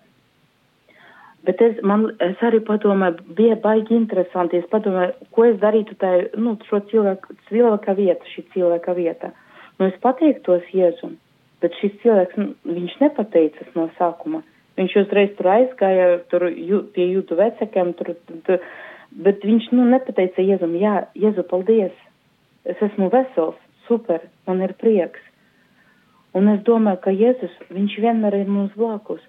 Bet 1.46 1.62
es, 1.64 1.78
man, 1.86 2.04
es 2.22 2.42
arī 2.46 2.60
padomāju, 2.62 3.22
bija 3.38 3.56
baigi 3.62 3.96
interesanti. 3.96 4.60
Es 4.62 4.68
padomāju, 4.70 5.14
ko 5.34 5.46
es 5.48 5.56
darītu 5.62 5.96
tajā, 5.98 6.28
nu, 6.38 6.54
šo 6.68 6.82
cilvēku, 6.90 7.34
cilvēka 7.48 7.96
vieta, 7.98 8.28
šī 8.34 8.44
cilvēka 8.54 8.94
vieta. 8.98 9.32
Nu, 9.78 9.88
es 9.88 9.96
pateiktos 10.04 10.68
Jēzum, 10.74 11.16
bet 11.64 11.74
šis 11.80 11.96
cilvēks, 12.04 12.38
nu, 12.38 12.76
viņš 12.78 12.94
nepateicas 13.02 13.74
no 13.78 13.88
sākuma. 13.98 14.44
Viņš 14.78 14.94
uzreiz 15.02 15.34
tur 15.36 15.50
aizgāja, 15.52 16.06
tur 16.32 16.46
jū, 16.48 16.80
pie 16.94 17.10
jūtu 17.10 17.36
vecākiem, 17.36 17.92
tur, 17.98 18.14
tur, 18.46 18.62
bet 19.24 19.44
viņš, 19.44 19.68
nu, 19.76 19.84
nepateica 19.90 20.44
Jēzum, 20.44 20.72
jā, 20.80 20.94
Jēzu, 21.18 21.44
paldies, 21.50 21.92
es 22.64 22.80
esmu 22.88 23.10
vesels, 23.12 23.58
super, 23.88 24.24
man 24.48 24.64
ir 24.64 24.72
prieks. 24.80 25.20
Un 26.32 26.48
es 26.48 26.62
domāju, 26.64 27.02
ka 27.04 27.12
Jēzus, 27.12 27.52
viņš 27.74 27.98
vienmēr 28.00 28.38
ir 28.40 28.48
mums 28.48 28.72
blakus. 28.78 29.20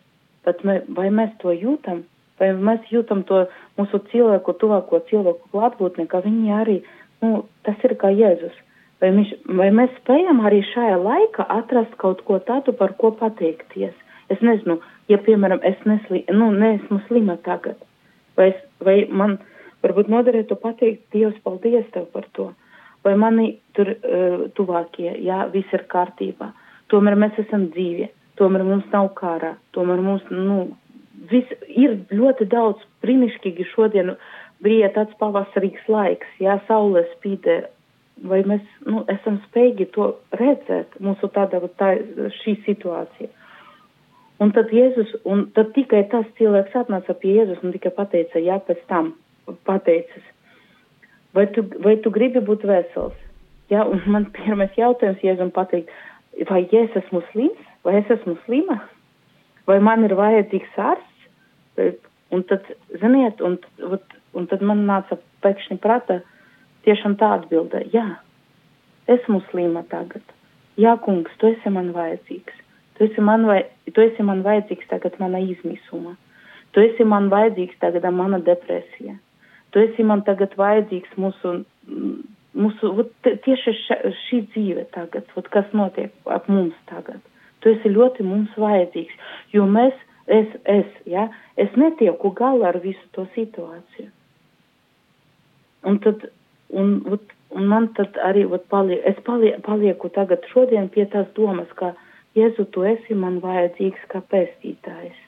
Bet 0.47 0.63
mē, 0.67 0.81
vai 0.95 1.09
mēs 1.11 1.33
to 1.43 1.51
jūtam? 1.51 2.03
Vai 2.39 2.53
mēs 2.55 2.87
jūtam 2.91 3.23
to 3.27 3.43
mūsu 3.79 3.99
cilvēku, 4.11 4.55
tuvāko 4.59 4.99
cilvēku 5.09 5.51
klātbūtni, 5.51 6.07
ka 6.11 6.23
viņi 6.23 6.55
arī, 6.55 6.77
nu, 7.23 7.43
tas 7.67 7.83
ir 7.83 7.95
kā 7.99 8.11
Jēzus. 8.15 8.55
Vai, 9.03 9.11
viņš, 9.17 9.35
vai 9.59 9.67
mēs 9.75 9.91
spējam 9.99 10.39
arī 10.47 10.61
šajā 10.71 10.95
laikā 11.03 11.45
atrast 11.51 11.95
kaut 11.99 12.23
ko 12.27 12.39
tādu, 12.47 12.71
par 12.79 12.95
ko 12.99 13.11
pateikties? 13.19 13.95
Es 14.31 14.39
nezinu, 14.39 14.79
ja, 15.11 15.19
piemēram, 15.25 15.63
es 15.67 15.79
nesli, 15.89 16.23
nu, 16.31 16.51
neesmu 16.55 17.01
slima 17.07 17.37
tagad, 17.45 17.79
vai, 18.37 18.51
es, 18.53 18.61
vai 18.83 18.97
man 19.09 19.37
varbūt 19.83 20.11
noderētu 20.11 20.57
pateikt, 20.61 21.07
Dievs, 21.15 21.39
paldies 21.43 21.87
tev 21.95 22.07
par 22.13 22.27
to, 22.37 22.51
vai 23.03 23.15
mani 23.19 23.49
tur 23.77 23.91
uh, 23.95 24.45
tuvākie, 24.57 25.09
jā, 25.25 25.43
viss 25.53 25.75
ir 25.75 25.85
kārtībā, 25.91 26.53
tomēr 26.93 27.17
mēs 27.19 27.39
esam 27.43 27.67
dzīvi, 27.73 28.07
tomēr 28.39 28.63
mums 28.67 28.87
nav 28.93 29.11
kārā, 29.19 29.55
tomēr 29.75 30.01
mums, 30.03 30.23
nu, 30.31 30.71
viss 31.31 31.51
ir 31.67 31.99
ļoti 32.11 32.47
daudz 32.51 32.83
brīnišķīgi 33.03 33.67
šodien 33.73 34.15
bija 34.63 34.89
tāds 34.95 35.15
pavasarīgs 35.19 35.87
laiks, 35.91 36.27
jā, 36.39 36.57
saule 36.67 37.03
spīdē, 37.17 37.59
vai 38.29 38.41
mēs, 38.47 38.63
nu, 38.87 39.03
esam 39.11 39.41
spējīgi 39.49 39.89
to 39.95 40.13
redzēt, 40.39 40.95
mūsu 41.03 41.27
tāda, 41.35 41.59
tā, 41.79 41.95
šī 42.41 42.55
situācija. 42.67 43.31
Un 44.41 44.53
tad 44.55 44.71
Jēzus, 44.73 45.11
un 45.29 45.45
tad 45.55 45.73
tikai 45.75 46.05
tas 46.11 46.25
cilvēks 46.39 46.73
atnāca 46.79 47.13
pie 47.19 47.35
Jēzus 47.37 47.61
un 47.63 47.75
tikai 47.75 47.93
pateica, 47.95 48.41
jā, 48.41 48.57
pēc 48.65 48.81
tam 48.89 49.13
pateicis, 49.67 50.23
vai 51.37 51.45
tu, 51.53 51.65
vai 51.83 51.97
tu 52.01 52.11
gribi 52.13 52.41
būt 52.43 52.65
vesels? 52.67 53.19
Jā, 53.71 53.85
un 53.85 54.01
man 54.07 54.31
pirmais 54.37 54.73
jautājums 54.79 55.21
Jēzum 55.23 55.53
pateikt, 55.53 55.93
vai 56.49 56.65
es 56.65 56.97
esmu 57.03 57.21
slims? 57.31 57.69
vai 57.83 57.97
es 57.97 58.09
esmu 58.09 58.37
slima, 58.45 58.79
vai 59.67 59.79
man 59.83 60.05
ir 60.07 60.15
vajadzīgs 60.17 60.79
ārsts. 60.79 61.99
Un 62.33 62.41
tad, 62.49 62.65
ziniet, 63.01 63.41
un, 63.45 63.59
un 64.33 64.47
tad 64.49 64.63
man 64.65 64.85
nāca 64.87 65.19
pēkšņi 65.43 65.77
prata 65.83 66.21
tiešām 66.87 67.17
tā 67.19 67.29
atbilde, 67.37 67.83
jā, 67.93 68.07
esmu 69.11 69.43
slima 69.51 69.83
tagad. 69.91 70.23
Jā, 70.79 70.95
kungs, 71.03 71.33
tu 71.37 71.51
esi 71.51 71.69
man 71.73 71.91
vajadzīgs. 71.93 72.62
Tu 72.97 73.07
esi 73.07 73.21
man, 73.21 73.47
vai, 73.49 73.63
tu 73.93 74.03
esi 74.03 74.23
man 74.25 74.43
vajadzīgs 74.45 74.89
tagad 74.91 75.17
mana 75.21 75.41
izmisuma. 75.41 76.15
Tu 76.73 76.83
esi 76.87 77.05
man 77.05 77.29
vajadzīgs 77.33 77.79
tagad 77.81 78.05
mana 78.13 78.39
depresija. 78.41 79.15
Tu 79.73 79.81
esi 79.87 80.05
man 80.05 80.21
tagad 80.27 80.53
vajadzīgs 80.57 81.17
mūsu, 81.17 81.53
mūsu 82.53 83.07
tieši 83.25 83.75
šī 84.25 84.41
dzīve 84.53 84.85
tagad, 84.93 85.29
kas 85.53 85.69
notiek 85.73 86.13
ap 86.29 86.49
mums 86.49 86.77
tagad. 86.91 87.21
Tu 87.63 87.73
esi 87.73 87.89
ļoti 87.89 88.25
mums 88.27 88.53
vajadzīgs, 88.59 89.15
jo 89.55 89.65
mēs, 89.65 89.95
es, 90.27 90.49
es, 90.69 90.89
ja, 91.09 91.29
es 91.57 91.73
netieku 91.79 92.33
galā 92.37 92.73
ar 92.73 92.81
visu 92.83 93.05
to 93.17 93.25
situāciju. 93.37 94.09
Un 95.89 95.99
tad, 96.03 96.27
un, 96.69 96.95
ot, 97.11 97.33
un 97.55 97.69
man 97.71 97.89
tad 97.97 98.17
arī, 98.23 98.45
ot, 98.45 98.67
paliek, 98.71 99.01
es 99.09 99.17
palie, 99.25 99.55
palieku 99.65 100.11
tagad 100.13 100.45
šodien 100.51 100.89
pie 100.93 101.07
tās 101.11 101.29
domas, 101.37 101.71
ka, 101.79 101.93
Jēzu, 102.37 102.65
tu 102.73 102.85
esi 102.89 103.17
man 103.17 103.39
vajadzīgs 103.43 104.07
kā 104.13 104.23
pestītājs. 104.33 105.19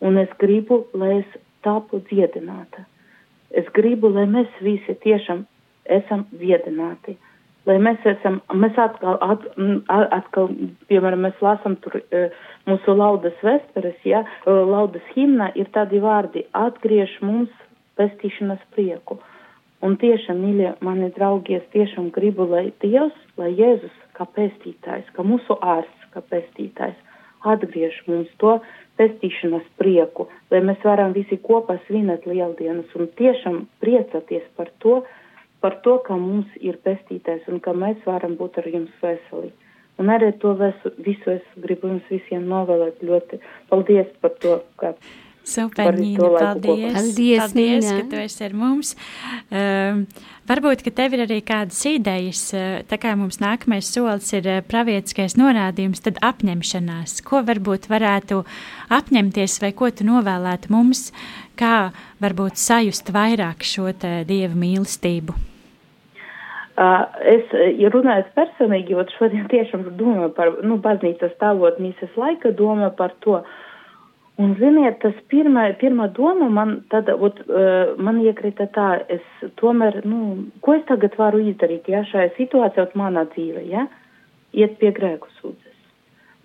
Un 0.00 0.18
es 0.20 0.30
gribu, 0.40 0.84
lai 0.94 1.20
es 1.20 1.40
tapu 1.66 2.00
dziedināta. 2.10 2.86
Es 3.50 3.66
gribu, 3.74 4.12
lai 4.14 4.28
mēs 4.30 4.62
visi 4.62 4.94
tiešām 5.02 5.42
esam 5.90 6.28
dziedināti 6.30 7.16
lai 7.68 7.76
mēs 7.82 8.04
esam, 8.08 8.40
mēs 8.56 8.78
atkal, 8.80 9.18
at, 9.24 9.44
atkal 10.16 10.50
piemēram, 10.90 11.26
mēs 11.26 11.42
lasam 11.44 11.76
tur 11.84 11.98
e, 12.00 12.28
mūsu 12.68 12.94
laudas 12.96 13.36
vesperes, 13.44 13.98
ja, 14.06 14.22
e, 14.24 14.54
laudas 14.72 15.04
himna 15.14 15.50
ir 15.58 15.70
tādi 15.74 16.00
vārdi, 16.02 16.46
atgriež 16.56 17.18
mums 17.26 17.52
pestīšanas 18.00 18.62
prieku. 18.74 19.20
Un 19.84 19.96
tiešām, 20.00 20.40
mīļie 20.44 20.74
mani 20.84 21.08
draugi, 21.16 21.56
es 21.60 21.68
tiešām 21.72 22.10
gribu, 22.16 22.44
lai 22.48 22.66
Dievs, 22.82 23.16
lai 23.40 23.52
Jēzus 23.56 23.96
kā 24.16 24.26
pestītājs, 24.36 25.08
kā 25.16 25.24
mūsu 25.24 25.56
ārsts, 25.60 25.99
kā 26.14 26.22
pestītājs, 26.32 26.98
atgriež 27.46 28.02
mums 28.06 28.28
to 28.42 28.58
pestīšanas 29.00 29.64
prieku, 29.80 30.28
lai 30.52 30.60
mēs 30.64 30.82
varam 30.84 31.14
visi 31.16 31.40
kopā 31.40 31.78
svinēt 31.86 32.26
lieldienas 32.28 32.92
un 32.98 33.08
tiešām 33.16 33.64
priecāties 33.80 34.44
par 34.58 34.68
to, 34.84 35.00
uh, 35.00 35.16
par 35.60 35.80
to, 35.84 35.98
ka 36.06 36.16
mums 36.16 36.48
ir 36.60 36.78
pestītais 36.84 37.46
un 37.52 37.60
ka 37.64 37.74
mēs 37.76 38.00
varam 38.08 38.36
būt 38.40 38.60
ar 38.62 38.68
jums 38.74 38.92
veseli. 39.04 39.52
Un 40.00 40.08
arī 40.12 40.30
to 40.42 40.54
visu, 40.56 40.92
visu 41.04 41.34
es 41.34 41.48
gribu 41.64 41.90
jums 41.90 42.06
visiem 42.08 42.46
novēlēt 42.48 43.02
ļoti. 43.04 43.40
Paldies 43.68 44.08
par 44.22 44.32
to, 44.44 44.60
ka. 44.80 44.94
Super, 45.46 45.96
Nīna, 45.96 46.28
paldies, 46.36 46.92
paldies, 46.94 47.40
paldies 47.40 47.86
Nīna. 47.86 47.96
ka 47.96 48.10
tu 48.10 48.18
esi 48.20 48.44
ar 48.44 48.54
mums. 48.54 48.92
Um, 49.50 50.04
varbūt, 50.50 50.84
ka 50.86 50.92
tev 51.00 51.16
ir 51.16 51.24
arī 51.24 51.40
kādas 51.46 51.80
idejas, 51.88 52.42
uh, 52.54 52.80
tā 52.90 53.00
kā 53.00 53.16
mums 53.18 53.40
nākamais 53.42 53.88
solis 53.88 54.30
ir 54.36 54.46
uh, 54.46 54.60
pravietiskais 54.66 55.38
norādījums, 55.40 56.04
tad 56.04 56.20
apņemšanās. 56.22 57.18
Ko 57.26 57.42
varbūt 57.48 57.88
varētu 57.90 58.44
apņemties 58.92 59.60
vai 59.64 59.72
ko 59.76 59.90
tu 59.90 60.06
novēlētu 60.06 60.70
mums, 60.74 61.08
kā 61.58 61.90
varbūt 62.22 62.60
sajust 62.60 63.10
vairāk 63.14 63.64
šo 63.66 63.90
dievu 63.96 64.60
mīlestību? 64.60 65.38
Uh, 66.80 67.02
es, 67.28 67.50
ja 67.76 67.90
runājot 67.92 68.30
personīgi, 68.38 68.94
ot 68.96 69.10
šodien 69.18 69.48
tiešām 69.50 69.82
domāju 69.98 70.30
par, 70.36 70.54
nu, 70.64 70.78
baznīcas 70.80 71.34
stāvot 71.34 71.76
mīsas 71.82 72.14
laika, 72.16 72.54
domāju 72.56 72.94
par 72.96 73.12
to. 73.24 73.40
Un, 74.40 74.54
ziniet, 74.56 75.00
tas 75.02 75.16
pirmā, 75.28 75.66
pirmā 75.80 76.06
doma 76.16 76.46
man 76.48 76.76
tad, 76.92 77.10
ot, 77.12 77.42
uh, 77.44 77.96
man 78.00 78.22
iekrita 78.22 78.70
tā, 78.72 78.86
es 79.12 79.50
tomēr, 79.60 80.00
nu, 80.08 80.20
ko 80.64 80.78
es 80.78 80.86
tagad 80.88 81.18
varu 81.20 81.42
izdarīt, 81.50 81.90
ja, 81.92 82.00
šajā 82.08 82.30
situācijā, 82.38 82.86
ot 82.86 82.94
manā 82.96 83.26
dzīve, 83.34 83.66
ja, 83.68 83.84
iet 84.56 84.78
pie 84.80 84.94
grēku 84.96 85.28
sūdzes. 85.40 85.76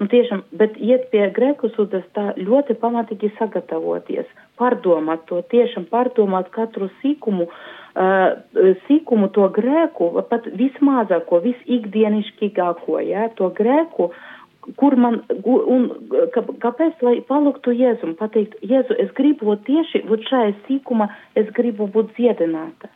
Nu, 0.01 0.09
tiešām, 0.11 0.43
bet 0.59 0.75
iet 0.75 1.07
pie 1.13 1.29
grēku 1.37 1.69
sūdzes 1.71 2.03
tā 2.17 2.33
ļoti 2.35 2.75
pamatīgi 2.81 3.31
sagatavoties, 3.37 4.27
pārdomāt 4.59 5.23
to, 5.29 5.39
tiešām 5.53 5.87
pārdomāt 5.87 6.51
katru 6.57 6.89
sīkumu, 6.99 7.47
uh, 7.47 7.71
uh, 7.95 8.71
sīkumu 8.89 9.31
to 9.35 9.47
grēku, 9.55 10.11
pat 10.29 10.47
vismazāko, 10.59 11.39
visikdienišķīgāko, 11.45 12.99
ja, 13.07 13.29
to 13.39 13.49
grēku, 13.55 14.11
kur 14.79 14.95
man, 14.99 15.21
un 15.45 15.87
kā, 16.33 16.43
kāpēc, 16.63 17.01
lai 17.05 17.15
palūgtu 17.29 17.73
Jēzu 17.75 18.09
un 18.09 18.15
pateikt, 18.19 18.57
Jēzu, 18.65 18.97
es 19.01 19.13
gribu 19.17 19.51
būt 19.51 19.65
tieši, 19.69 20.03
būt 20.09 20.27
šajā 20.29 20.53
sīkuma, 20.65 21.09
es 21.39 21.49
gribu 21.55 21.87
būt 21.91 22.15
dziedināta. 22.17 22.91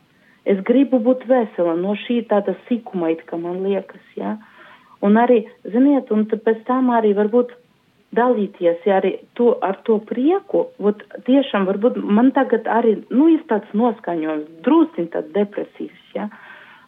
Es 0.48 0.60
gribu 0.66 0.98
būt 1.04 1.26
vesela 1.28 1.76
no 1.78 1.94
šī 2.06 2.22
tāda 2.30 2.56
sīkuma, 2.66 3.12
it 3.14 3.26
kā 3.28 3.38
man 3.40 3.62
liekas, 3.66 4.02
ja. 4.16 4.36
Un 5.04 5.16
arī, 5.20 5.44
ziniet, 5.72 6.10
un 6.12 6.26
pēc 6.30 6.64
tam 6.68 6.90
arī 6.96 7.12
varbūt 7.16 7.54
dalīties 8.16 8.86
ja 8.86 8.98
arī 8.98 9.14
to, 9.38 9.52
ar 9.62 9.78
to 9.86 10.00
prieku, 10.08 10.66
ot, 10.82 11.02
tiešām 11.26 11.66
varbūt 11.68 12.00
man 12.02 12.32
tagad 12.36 12.66
arī, 12.66 12.96
nu, 13.12 13.28
ir 13.30 13.44
tāds 13.50 13.70
noskaņojums, 13.76 14.48
drūstiņ 14.66 15.10
tāds 15.14 15.30
depresīvs, 15.36 16.00
ja, 16.16 16.26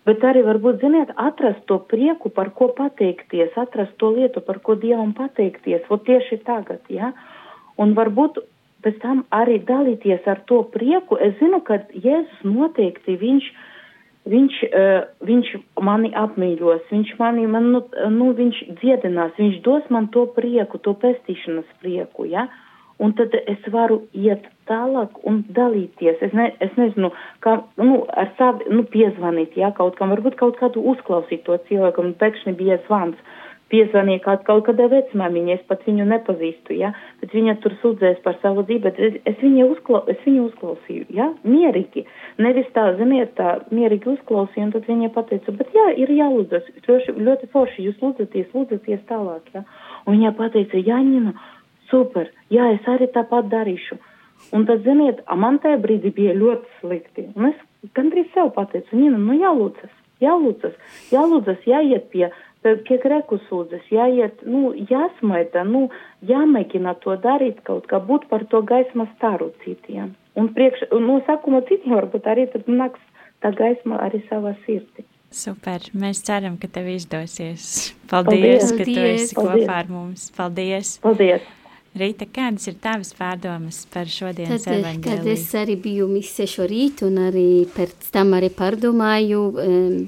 bet 0.08 0.24
arī 0.26 0.42
varbūt, 0.46 0.80
ziniet, 0.82 1.12
atrast 1.16 1.64
to 1.70 1.78
prieku, 1.90 2.30
par 2.34 2.52
ko 2.58 2.70
pateikties, 2.76 3.54
atrast 3.56 3.94
to 4.02 4.12
lietu, 4.16 4.42
par 4.44 4.58
ko 4.64 4.76
Dievam 4.78 5.12
pateikties, 5.18 5.84
ot 5.90 6.06
tieši 6.08 6.42
tagad, 6.46 6.82
ja, 6.90 7.12
un 7.78 7.94
varbūt 7.98 8.40
pēc 8.82 8.96
tam 9.02 9.22
arī 9.30 9.60
dalīties 9.62 10.26
ar 10.26 10.42
to 10.50 10.62
prieku. 10.74 11.18
Es 11.22 11.36
zinu, 11.38 11.62
ka 11.66 11.82
Jēzus 11.94 12.46
noteikti 12.46 13.18
viņš 13.20 13.52
Viņš, 14.22 14.56
uh, 14.70 15.00
viņš 15.26 15.48
mani 15.82 16.12
apmīļos, 16.14 16.84
viņš 16.92 17.08
mani, 17.18 17.42
man, 17.50 17.64
nu, 17.74 17.80
nu, 18.14 18.28
viņš 18.38 18.60
dziedinās, 18.78 19.32
viņš 19.34 19.56
dos 19.64 19.88
man 19.90 20.06
to 20.14 20.28
prieku, 20.30 20.78
to 20.78 20.94
pestīšanas 20.94 21.66
prieku, 21.82 22.28
ja? 22.30 22.44
Un 22.98 23.14
tad 23.18 23.35
es 23.46 23.62
varu 23.72 24.02
iet 24.12 24.44
tālāk 24.70 25.20
un 25.28 25.42
dalīties. 25.57 26.20
Es, 26.24 26.35
ne, 26.37 26.50
es 26.64 26.72
nezinu, 26.78 27.12
kā, 27.44 27.59
nu, 27.81 28.02
ar 28.18 28.33
savu, 28.38 28.66
nu, 28.72 28.85
piezvanīt, 28.92 29.57
ja, 29.59 29.72
kaut 29.76 29.96
kam, 29.98 30.12
varbūt 30.14 30.38
kaut 30.40 30.59
kādu 30.61 30.85
uzklausīt 30.94 31.46
to 31.46 31.59
cilvēku, 31.68 32.05
un 32.05 32.18
pēkšņi 32.20 32.59
bija 32.59 32.83
zvans. 32.88 33.18
Piezvanīja 33.72 34.20
kaut, 34.20 34.42
kaut 34.44 34.66
kādā 34.66 34.85
vecmāmiņa, 34.92 35.55
es 35.57 35.62
pat 35.64 35.87
viņu 35.87 36.05
nepazīstu, 36.11 36.74
ja, 36.76 36.90
bet 37.22 37.33
viņa 37.33 37.55
tur 37.62 37.72
sūdzēs 37.81 38.18
par 38.20 38.37
savu 38.42 38.66
dzīvi, 38.68 38.83
bet 38.85 39.00
es, 39.00 39.14
es, 39.31 39.38
viņu, 39.40 39.70
uzkla, 39.72 40.02
es 40.12 40.20
viņu 40.26 40.42
uzklausīju, 40.50 41.07
ja, 41.16 41.31
mierīgi, 41.48 42.05
nevis 42.44 42.68
tā, 42.76 42.85
ziniet, 42.98 43.33
tā 43.38 43.55
mierīgi 43.72 44.12
uzklausīju, 44.12 44.66
un 44.66 44.74
tad 44.74 44.90
viņa 44.92 45.09
pateica, 45.16 45.57
bet 45.57 45.72
jā, 45.72 45.87
ir 46.05 46.12
jālūdzas, 46.18 46.68
ļoti, 46.85 47.16
ļoti 47.31 47.48
forši, 47.57 47.88
jūs 47.88 48.05
lūdzaties, 48.05 48.52
lūdzaties 48.52 49.09
tālāk, 49.09 49.48
ja, 49.57 49.64
un 50.05 50.18
viņa 50.18 50.37
pateica, 50.37 50.85
Jāņina, 50.92 51.33
super, 51.92 52.33
jā, 52.50 52.72
es 52.74 52.88
arī 52.90 53.11
tāpat 53.14 53.52
darīšu. 53.52 54.00
Un 54.57 54.64
tad, 54.66 54.83
ziniet, 54.83 55.20
man 55.38 55.61
tajā 55.62 55.78
brīdī 55.85 56.11
bija 56.16 56.33
ļoti 56.35 56.81
slikti. 56.81 57.28
Un 57.37 57.52
es 57.52 57.92
gandrīz 57.94 58.33
sev 58.35 58.50
pateicu, 58.57 58.96
Nina, 58.98 59.20
nu 59.20 59.37
jālūdzas, 59.38 59.92
jālūdzas, 60.24 60.74
jālūdzas, 61.14 61.68
jāiet 61.68 62.09
pie 62.14 62.33
pie 62.62 62.98
grekusūdzes, 63.02 63.87
jāiet, 63.90 64.42
nu, 64.46 64.72
jāsmaita, 64.90 65.64
nu, 65.66 65.88
jāmēģina 66.28 66.94
to 67.02 67.16
darīt 67.22 67.62
kaut 67.66 67.88
kā, 67.90 67.98
būt 67.98 68.28
par 68.31 68.44
to 68.50 68.62
gaismas 68.66 69.11
staru 69.16 69.50
citiem. 69.64 70.12
Un 70.38 70.52
priekš, 70.57 70.87
no 71.02 71.18
sākuma 71.26 71.62
citiem 71.68 71.96
varbūt 71.98 72.28
arī 72.31 72.46
tad 72.52 72.70
nāks 72.70 73.02
tā 73.42 73.50
gaisma 73.57 73.98
arī 74.07 74.22
savā 74.28 74.55
sirdī. 74.62 75.05
Super, 75.33 75.85
mēs 75.96 76.20
ceram, 76.26 76.59
ka 76.61 76.68
tev 76.68 76.90
izdosies. 76.92 77.96
Paldies, 78.11 78.68
Paldies. 78.68 78.72
ka 78.76 78.85
tu 78.85 79.00
esi 79.00 79.35
Paldies. 79.35 79.66
kopā 79.66 79.81
ar 79.81 79.90
mums. 79.90 80.28
Paldies! 80.37 80.98
Paldies! 81.02 81.50
Rīta, 81.92 82.24
kādas 82.24 82.70
ir 82.70 82.78
tavas 82.81 83.11
pārdomas 83.18 83.83
par 83.92 84.09
šodienas 84.09 84.64
evaņģēliju? 84.64 85.02
Kad 85.05 85.26
es 85.28 85.44
arī 85.61 85.76
biju 85.76 86.07
mise 86.09 86.46
šorīt 86.48 87.02
un 87.05 87.18
arī 87.26 87.66
pēc 87.74 88.09
tam 88.14 88.33
arī 88.38 88.48
pārdomāju 88.57 89.42
um, 89.61 89.98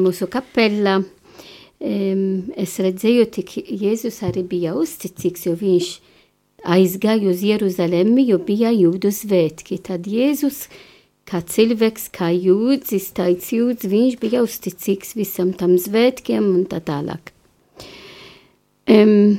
mūsu 0.00 0.30
kapella, 0.32 1.02
es 1.84 2.78
redzēju, 2.80 3.28
tik 3.34 3.54
Jēzus 3.60 4.22
arī 4.24 4.46
bija 4.48 4.72
uzticīgs, 4.78 5.44
jo 5.50 5.54
viņš 5.60 5.92
aizgāja 6.64 7.28
uz 7.28 7.44
Jeruzalemi, 7.44 8.24
jo 8.30 8.38
bija 8.40 8.72
jūdu 8.72 9.12
svētki. 9.12 9.82
Tad 9.84 10.08
Jēzus, 10.08 10.64
kā 11.28 11.42
cilvēks, 11.44 12.08
kā 12.14 12.30
jūdz, 12.32 12.94
iztaic 12.96 13.52
jūdz, 13.52 13.88
viņš 13.90 14.20
bija 14.22 14.44
uzticīgs 14.46 15.12
visam 15.18 15.52
tam 15.52 15.76
svētkiem 15.76 16.54
un 16.54 16.64
tā 16.70 16.80
tālāk. 16.80 17.34
Um, 18.88 19.36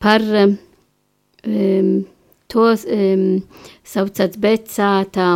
par 0.00 0.24
um, 0.24 2.04
to 2.50 2.66
um, 2.72 3.24
saucats 3.84 4.40
Becātā, 4.40 5.30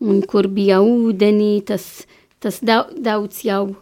un 0.00 0.22
kur 0.28 0.48
bija 0.48 0.80
ūdenī, 0.82 1.62
tas, 1.68 2.06
tas 2.42 2.60
daudz 2.64 3.44
jau 3.46 3.76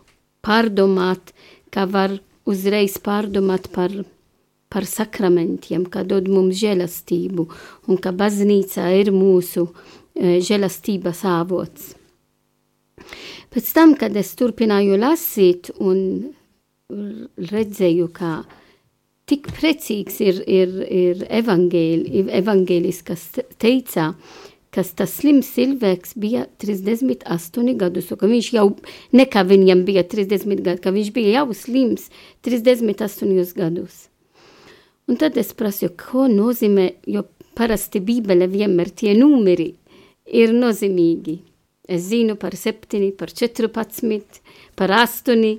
pārdomāt, 0.44 1.32
kā 1.72 1.86
var 1.88 2.18
uzreiz 2.48 2.98
pārdomāt 3.02 3.70
par, 3.74 3.94
par 4.72 4.86
sakramentiem, 4.88 5.86
kā 5.86 6.04
dod 6.04 6.28
mums 6.30 6.58
žēlastību, 6.60 7.46
un 7.88 8.02
ka 8.02 8.12
baznīca 8.12 8.90
ir 8.98 9.12
mūsu 9.14 9.68
e, 9.68 10.38
žēlastības 10.44 11.24
avots. 11.30 11.92
Pēc 13.52 13.68
tam, 13.76 13.94
kad 13.98 14.16
es 14.16 14.32
turpināju 14.38 14.98
lasīt 15.00 15.70
un 15.82 16.32
redzēju, 16.92 18.08
kā 18.14 18.40
tik 19.32 19.48
precīgs 19.56 20.18
ir, 20.20 20.42
ir, 20.44 20.72
ir 20.92 21.26
evangēli, 21.32 22.26
evangēlis, 22.36 23.00
kas 23.06 23.24
teica, 23.62 24.10
kas 24.72 24.92
tas 24.96 25.14
slims 25.20 25.48
cilvēks 25.54 26.14
bija 26.20 26.44
38 26.60 27.76
gadus, 27.80 28.10
ka 28.12 28.28
viņš 28.28 28.50
jau, 28.52 28.66
ne 29.16 29.26
kā 29.28 29.44
viņam 29.48 29.84
bija 29.88 30.04
30 30.08 30.60
gadi, 30.60 30.80
ka 30.84 30.92
viņš 30.92 31.12
bija 31.16 31.40
jau 31.40 31.56
slims 31.56 32.10
38 32.44 33.54
gadus. 33.56 34.08
Un 35.08 35.18
tad 35.20 35.36
es 35.40 35.54
prasu, 35.56 35.88
ko 35.96 36.28
nozīmē, 36.30 36.90
jo 37.08 37.24
parasti 37.56 38.00
bībele 38.04 38.46
vienmēr 38.52 38.92
tie 38.92 39.16
numeri 39.16 39.72
ir 40.28 40.52
nozīmīgi. 40.56 41.38
Es 41.88 42.06
zinu 42.12 42.36
par 42.40 42.54
7, 42.56 43.10
par 43.18 43.32
14, 43.32 44.40
par 44.78 44.92
8, 45.00 45.56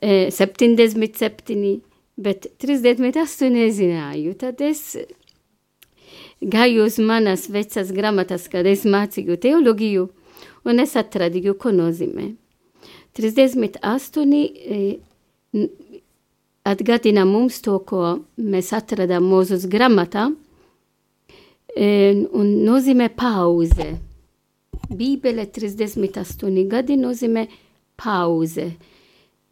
77, 0.00 1.89
bet 2.20 2.46
38 2.60 3.50
nezināju. 3.54 4.34
Tad 4.40 4.60
es 4.64 4.96
gāju 6.40 6.86
uz 6.86 6.98
manas 6.98 7.48
vecas 7.52 7.92
gramatas, 7.92 8.48
kad 8.52 8.66
es 8.66 8.84
mācīju 8.84 9.38
teoloģiju, 9.40 10.06
un 10.68 10.84
es 10.84 10.96
atradīju, 10.96 11.56
ko 11.60 11.72
nozīmē. 11.74 12.30
38 13.16 14.36
e, 14.36 14.80
atgādina 16.64 17.24
mums 17.26 17.58
to, 17.64 17.78
ko 17.84 18.20
mēs 18.38 18.70
atradām 18.76 19.26
Mūzus 19.26 19.66
gramatā, 19.70 20.28
e, 21.74 21.88
un 22.30 22.54
nozīmē 22.66 23.10
pauze. 23.16 23.90
Bībele 24.90 25.46
38 25.46 26.64
gadi 26.70 26.96
nozīmē 26.98 27.46
pauze. 28.00 28.70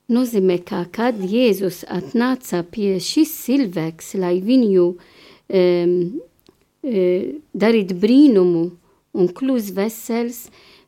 Nozīmē, 0.09 0.63
ka 0.65 0.87
kad 0.93 1.19
Jēzus 1.21 1.83
atnāca 1.85 2.63
pie 2.65 2.97
šis 3.03 3.35
cilvēks, 3.45 4.15
lai 4.17 4.39
viņu 4.41 4.87
um, 4.89 5.93
E, 6.79 7.41
darīt 7.59 7.91
brīnumu 7.99 8.69
un 9.19 9.31
kļūst 9.35 9.75
vesels, 9.75 10.45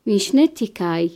viņš 0.07 0.27
ne 0.39 0.47
tikai 0.47 1.11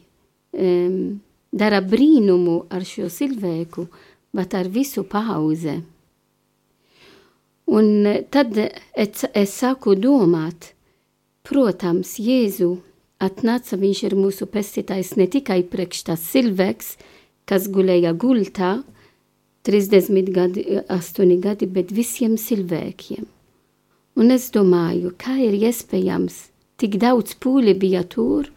um, 0.50 1.20
dara 1.54 1.78
brīnumu 1.78 2.64
ar 2.74 2.82
šo 2.82 3.06
cilvēku, 3.06 3.86
bet 4.34 4.56
ar 4.58 4.66
visu 4.66 5.06
pauze. 5.06 5.76
Un 7.70 7.86
e, 8.02 8.16
tad 8.34 8.58
es, 8.58 9.22
es 9.30 9.54
sāku 9.54 9.94
domāt, 9.94 10.74
protams, 11.46 12.18
Jēzu 12.18 12.74
atnāca, 13.22 13.78
viņš 13.78 14.02
ir 14.10 14.18
mūsu 14.18 14.50
pestītājs 14.50 15.14
ne 15.16 15.30
tikai 15.30 15.62
priekš 15.70 16.02
tas 16.10 16.26
cilvēks, 16.34 16.96
kas 17.48 17.68
gulēja 17.72 18.14
gultā, 18.16 18.78
30 19.64 20.32
gadi, 20.32 20.64
8 20.92 21.38
gadi, 21.40 21.66
bet 21.66 21.92
visiem 21.92 22.36
cilvēkiem. 22.40 23.24
Un 24.20 24.30
es 24.30 24.50
domāju, 24.54 25.14
kā 25.18 25.38
ir 25.42 25.56
iespējams, 25.56 26.36
tik 26.78 26.98
daudz 27.02 27.34
pūļi 27.40 27.74
bija 27.80 28.04
tur, 28.04 28.50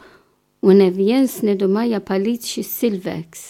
un 0.62 0.84
neviens 0.84 1.40
nedomāja 1.48 2.02
palīdz 2.04 2.52
šis 2.58 2.74
cilvēks. 2.82 3.46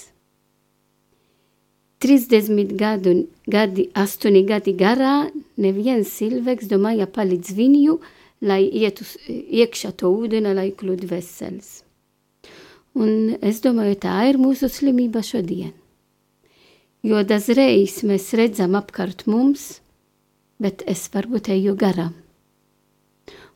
30 2.05 2.75
gadu, 2.77 3.15
gadi, 3.49 3.87
8 3.97 4.37
gadi 4.45 4.75
garā, 4.77 5.15
neviens 5.57 6.13
cilvēks 6.19 6.69
domāja 6.69 7.09
palīdz 7.09 7.55
viņu, 7.57 7.97
lai 8.45 8.61
ietu 8.69 9.07
iekšā 9.27 9.95
to 9.97 10.13
ūdeni, 10.13 10.53
lai 10.53 10.69
kļūtu 10.77 11.09
vesels. 11.09 11.86
Un 12.97 13.35
es 13.45 13.59
domāju, 13.61 13.99
tā 14.07 14.15
ir 14.29 14.39
mūsu 14.41 14.69
slimība 14.73 15.21
šodien. 15.21 15.73
Jo 17.05 17.21
dažreiz 17.21 17.99
mēs 18.09 18.31
redzam 18.39 18.73
apkārt 18.79 19.27
mums, 19.29 19.83
bet 20.57 20.81
es 20.89 21.03
varbūt 21.13 21.51
eju 21.53 21.75
garām. 21.77 22.15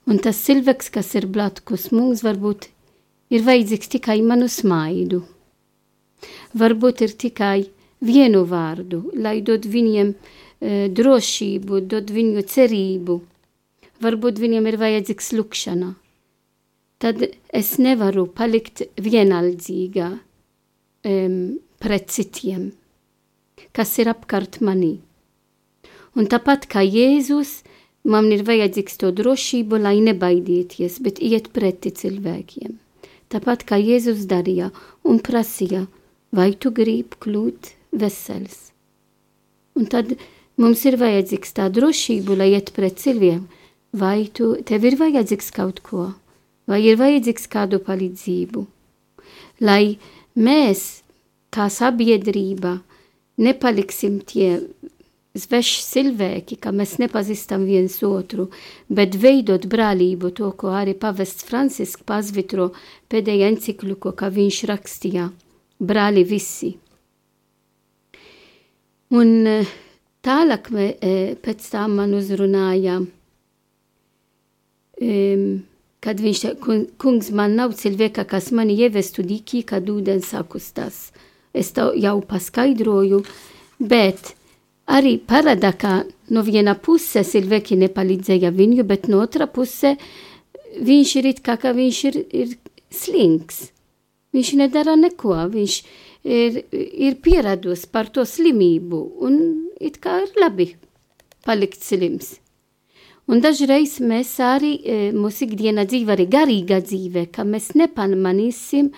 Un 0.06 0.22
tas 0.22 0.38
cilvēks, 0.46 0.92
kas 0.94 1.10
ir 1.18 1.26
blakus 1.30 1.90
mums, 1.94 2.22
varbūt 2.26 2.68
ir 3.34 3.46
vajadzīgs 3.48 3.90
tikai 3.96 4.20
manu 4.26 4.50
smaidu. 4.50 5.24
Varbūt 6.58 7.02
ir 7.06 7.16
tikai 7.26 7.70
vienu 8.06 8.44
vārdu, 8.50 9.04
lai 9.18 9.40
dod 9.46 9.66
viņiem 9.66 10.14
e, 10.14 10.90
drošību, 10.94 11.82
dod 11.90 12.14
viņu 12.14 12.46
cerību. 12.46 13.18
Varbūt 14.02 14.42
viņiem 14.42 14.70
ir 14.70 14.80
vajadzīgs 14.82 15.34
lukšana. 15.38 15.94
Tad 17.02 17.24
es 17.50 17.78
nevaru 17.82 18.28
palikt 18.30 18.84
vienaldzīgā 19.02 20.10
um, 20.14 21.38
pret 21.82 22.12
citiem, 22.14 22.68
kas 23.74 23.96
ir 23.98 24.12
apkārt 24.12 24.60
manī. 24.62 25.00
Un 26.14 26.28
tāpat 26.30 26.68
kā 26.70 26.84
Jēzus, 26.86 27.62
man 28.06 28.30
ir 28.36 28.44
vajadzīgs 28.46 29.00
to 29.02 29.10
drošību, 29.18 29.80
lai 29.82 29.98
nebaidieties, 30.04 31.00
bet 31.02 31.22
iet 31.24 31.50
preti 31.56 31.90
cilvēkiem. 31.96 32.78
Tāpat 33.32 33.66
kā 33.66 33.80
Jēzus 33.82 34.28
darīja 34.30 34.70
un 35.08 35.22
prasīja, 35.24 35.88
vai 36.36 36.52
tu 36.54 36.70
gribi 36.76 37.18
kļūt 37.24 37.74
vesels. 37.98 38.72
Un 39.74 39.88
tad 39.90 40.14
mums 40.60 40.84
ir 40.86 41.00
vajadzīgs 41.00 41.56
tā 41.58 41.70
drošība, 41.74 42.38
lai 42.44 42.52
iet 42.58 42.74
pret 42.76 43.00
cilvēkiem, 43.02 43.48
vai 43.98 44.28
tu, 44.28 44.54
tev 44.68 44.86
ir 44.86 45.00
vajadzīgs 45.00 45.50
kaut 45.56 45.80
ko, 45.88 46.12
vai 46.70 46.82
ir 46.86 47.00
vajadzīgs 47.00 47.50
kādu 47.52 47.82
palīdzību, 47.86 48.66
lai 49.66 49.98
mēs, 50.36 51.04
kā 51.54 51.68
sabiedrība, 51.72 52.80
nepaliksim 53.42 54.20
tie 54.28 54.60
sveši 55.38 55.84
cilvēki, 55.86 56.58
ka 56.60 56.74
mēs 56.76 56.98
nepazīstam 57.00 57.64
viens 57.68 57.98
otru, 58.04 58.50
bet 58.92 59.16
veidot 59.16 59.66
brālību, 59.72 60.34
to, 60.36 60.52
ko 60.60 60.74
arī 60.76 60.96
pavests 61.00 61.48
Francisks 61.48 62.04
pazvitro 62.08 62.72
pēdējā 63.12 63.52
encikliku, 63.54 64.12
kā 64.18 64.32
viņš 64.34 64.64
rakstīja, 64.72 65.30
brāli 65.80 66.26
visi. 66.28 66.74
Un 69.12 69.48
eh, 69.48 69.72
tālāk 70.24 70.70
eh, 70.80 71.34
pēc 71.40 71.72
tam 71.72 71.98
man 72.00 72.16
uzrunāja, 72.16 73.02
kad 76.02 76.22
viņš 76.22 76.40
te, 76.42 76.54
kungs, 77.02 77.30
man 77.36 77.56
nav 77.60 77.76
cilvēka, 77.78 78.26
kas 78.30 78.50
mani 78.56 78.78
ievestu 78.82 79.24
dīkī, 79.26 79.64
kad 79.70 79.90
ūdens 79.90 80.32
sakustās. 80.34 81.12
Es 81.54 81.72
to 81.76 81.92
jau 82.00 82.18
paskaidroju, 82.26 83.22
bet 83.78 84.34
arī 84.90 85.18
parāda, 85.20 85.74
ka 85.78 86.02
no 86.34 86.44
viena 86.48 86.76
puse 86.80 87.24
cilvēki 87.28 87.78
nepalīdzēja 87.84 88.54
viņu, 88.56 88.86
bet 88.88 89.08
no 89.12 89.22
otra 89.22 89.48
puse 89.48 89.96
viņš 90.80 91.16
ir 91.20 91.32
it 91.34 91.44
kā, 91.46 91.58
ka 91.62 91.76
viņš 91.78 92.04
ir, 92.10 92.20
ir 92.32 92.56
slings. 92.90 93.68
Viņš 94.32 94.54
nedara 94.58 94.96
neko, 94.96 95.36
viņš 95.52 95.80
ir, 96.24 96.62
ir 96.72 97.18
pieradus 97.22 97.86
par 97.86 98.10
to 98.10 98.26
slimību 98.26 99.02
un 99.28 99.42
it 99.82 100.00
kā 100.02 100.22
ir 100.26 100.40
labi 100.40 100.72
palikt 101.46 101.84
slims. 101.84 102.41
Un 103.30 103.42
dažreiz 103.44 104.00
mēs 104.02 104.34
arī, 104.42 104.74
e, 104.82 105.12
mūsu 105.14 105.46
ikdiena 105.46 105.86
dzīve, 105.86 106.16
arī 106.16 106.26
garīga 106.32 106.82
dzīve, 106.82 107.28
ka 107.32 107.46
mēs 107.46 107.74
nepamanīsim 107.78 108.90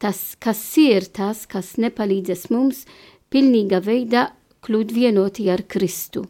tas, 0.00 0.36
kas 0.40 0.62
ir 0.80 1.10
tas, 1.12 1.44
kas 1.46 1.76
nepalīdzēs 1.76 2.48
mums 2.54 2.86
pilnīga 3.28 3.82
veidā 3.84 4.30
kļūt 4.64 4.94
vienoti 4.96 5.50
ar 5.52 5.62
Kristu. 5.68 6.24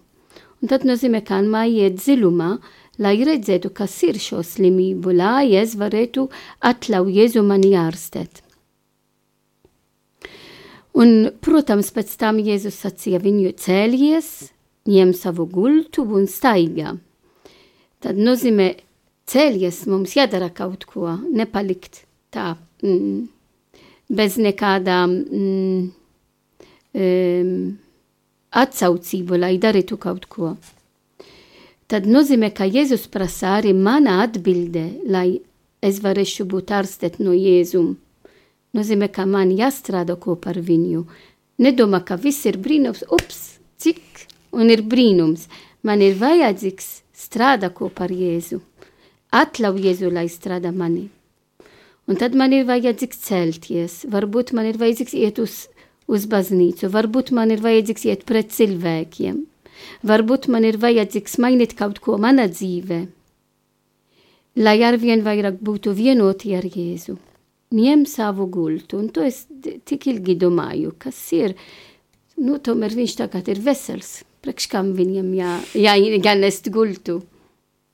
Un 0.58 0.68
tad 0.72 0.84
nozīmē, 0.88 1.22
ka 1.22 1.38
mājiet 1.46 2.00
dziļumā, 2.00 2.50
lai 2.98 3.14
redzētu, 3.22 3.70
kas 3.70 3.94
ir 4.02 4.18
šo 4.18 4.42
slimību, 4.42 5.14
lai 5.14 5.54
es 5.54 5.76
varētu 5.78 6.26
atļaut 6.66 7.14
Jēzu 7.14 7.44
mani 7.46 7.76
ārstēt. 7.78 8.42
Un, 10.98 11.30
protams, 11.44 11.92
pēc 11.94 12.16
tam 12.18 12.40
Jēzus 12.42 12.80
sacīja 12.82 13.20
viņu 13.22 13.52
cēlies, 13.62 14.50
ņem 14.90 15.12
savu 15.14 15.46
gultu 15.46 16.02
un 16.02 16.26
staigā. 16.26 16.96
Tad 18.04 18.18
nozīmē, 18.18 18.68
cēlies 19.26 19.82
mums 19.90 20.14
jādara 20.14 20.52
kaut 20.54 20.86
ko, 20.86 21.16
nepalikt 21.34 22.04
tā, 22.34 22.52
mm, 22.82 23.26
bez 24.08 24.38
nekādām 24.38 25.14
mm, 25.18 25.80
um, 27.02 27.54
atsaucību, 28.62 29.38
lai 29.42 29.56
darītu 29.60 29.98
kaut 30.00 30.28
ko. 30.30 30.54
Tad 31.88 32.06
nozīmē, 32.06 32.52
ka 32.52 32.68
Jēzus 32.68 33.06
prasa 33.10 33.56
arī 33.58 33.72
mana 33.72 34.20
atbilde, 34.24 34.84
lai 35.08 35.40
es 35.84 36.02
varēšu 36.04 36.44
būt 36.48 36.72
ārstēt 36.76 37.18
no 37.22 37.32
Jēzum. 37.32 37.94
Nozīmē, 38.76 39.08
ka 39.08 39.24
man 39.24 39.54
jāstrādā 39.56 40.18
kopā 40.20 40.52
ar 40.52 40.60
viņu. 40.62 41.06
Nedomā, 41.64 42.02
ka 42.04 42.18
viss 42.20 42.44
ir 42.46 42.60
brīnums, 42.60 43.02
ups, 43.10 43.58
cik 43.80 44.26
un 44.52 44.70
ir 44.70 44.84
brīnums. 44.84 45.48
Man 45.82 46.04
ir 46.04 46.18
vajadzīgs 46.20 46.90
strādā 47.28 47.70
kopā 47.70 48.08
ar 48.08 48.16
Jēzu. 48.16 48.60
Atļauj 49.36 49.86
Jēzu, 49.86 50.12
lai 50.12 50.26
strādā 50.32 50.72
mani. 50.74 51.08
Un 52.08 52.16
tad 52.16 52.32
man 52.32 52.54
ir 52.56 52.64
vajadzīgs 52.64 53.20
celties, 53.28 54.04
varbūt 54.08 54.54
man 54.56 54.70
ir 54.70 54.80
vajadzīgs 54.80 55.14
iet 55.14 55.42
uz 55.42 55.66
uz 56.08 56.24
baznīcu, 56.30 56.88
varbūt 56.92 57.32
man 57.36 57.52
ir 57.52 57.62
vajadzīgs 57.62 58.06
iet 58.08 58.24
pret 58.28 58.50
cilvēkiem, 58.54 59.42
varbūt 60.08 60.48
man 60.52 60.66
ir 60.68 60.80
vajadzīgs 60.80 61.38
mainīt 61.44 61.76
kaut 61.78 62.00
ko 62.04 62.16
manā 62.20 62.48
dzīvē, 62.50 63.00
lai 64.64 64.78
arvien 64.88 65.24
vairāk 65.26 65.60
būtu 65.64 65.94
vienoti 65.94 66.56
ar 66.56 66.66
Jēzu. 66.66 67.18
Ņem 67.76 68.06
savu 68.08 68.46
gultu, 68.48 68.96
un 68.96 69.10
to 69.12 69.26
es 69.28 69.42
tik 69.84 70.06
ilgi 70.08 70.38
domāju, 70.40 70.94
kas 70.96 71.18
ir, 71.36 71.52
nu, 72.40 72.56
tomēr 72.56 72.96
viņš 72.96 73.18
tagad 73.18 73.50
ir 73.52 73.60
vesels, 73.60 74.22
priekš 74.48 74.70
kam 74.72 74.94
viņam 74.96 75.34
jā, 75.36 75.50
jā, 75.76 75.92
jānest 76.24 76.70
gultu, 76.72 77.20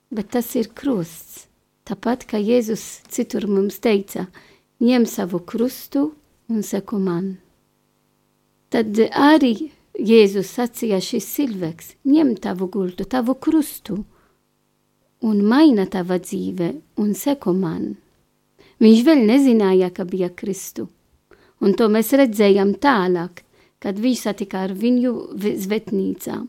bet 0.09 0.31
tas 0.31 0.55
ir 0.55 0.69
krusts. 0.71 1.49
Tāpat 1.83 2.23
kā 2.25 2.39
Jēzus 2.39 3.03
citur 3.11 3.45
mums 3.45 3.77
teica, 3.83 4.29
ņem 4.79 5.05
savu 5.05 5.41
krustu 5.43 6.13
un 6.47 6.63
seko 6.63 6.97
man. 6.97 7.37
Tad 8.71 8.95
arī 9.11 9.69
Jēzus 9.99 10.47
sacīja 10.55 11.01
šis 11.03 11.27
cilvēks, 11.35 11.91
ņem 12.07 12.37
tavu 12.39 12.71
gultu, 12.71 13.03
tavu 13.03 13.35
krustu 13.35 13.99
un 15.21 15.43
maina 15.43 15.85
tava 15.85 16.17
dzīve 16.17 16.71
un 16.97 17.13
seko 17.13 17.53
man. 17.53 17.97
Viņš 18.79 19.03
vēl 19.05 19.27
nezināja, 19.27 19.91
ka 19.91 20.07
bija 20.07 20.31
Kristu, 20.31 20.87
un 21.59 21.75
to 21.75 21.91
mēs 21.91 22.15
redzējām 22.15 22.77
tālāk, 22.79 23.44
kad 23.83 23.99
viņš 24.01 24.27
satika 24.27 24.65
ar 24.65 24.73
viņu 24.75 25.13
svetnīcā. 25.39 26.41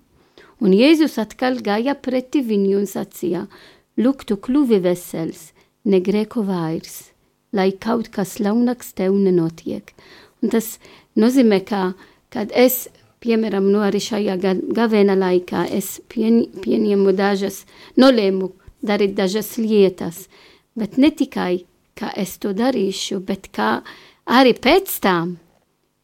Un 0.65 0.73
Jēzus 0.73 1.19
atkal 1.21 1.59
gāja 1.61 1.97
preti 2.01 2.41
viņu 2.41 2.79
un 2.79 2.87
sacīja, 2.89 3.45
lūk, 4.01 4.25
tu 4.25 4.39
kļuvi 4.41 4.81
vesels, 4.85 5.51
negrēko 5.85 6.47
vairs, 6.49 7.11
lai 7.53 7.71
kaut 7.73 8.09
kas 8.15 8.39
ļaunāks 8.41 8.95
tev 8.97 9.17
nenotiek. 9.21 9.93
Un 10.41 10.53
tas 10.53 10.77
nozīmē, 11.21 11.61
ka, 11.69 11.93
kad 12.33 12.53
es, 12.57 12.87
piemēram, 13.25 13.69
no 13.73 13.85
arī 13.85 14.01
šajā 14.01 14.37
gavēna 14.77 15.17
laikā, 15.21 15.67
es 15.69 15.99
pieņ, 16.13 16.41
pieņemu 16.65 17.17
dažas, 17.17 17.65
nolēmu 18.01 18.53
darīt 18.87 19.17
dažas 19.17 19.57
lietas, 19.61 20.27
bet 20.77 20.97
ne 20.97 21.13
tikai, 21.13 21.67
kā 21.97 22.13
es 22.17 22.37
to 22.41 22.53
darīšu, 22.57 23.21
bet 23.25 23.51
kā 23.53 23.81
arī 24.25 24.53
pēc 24.57 25.01
tam, 25.05 25.37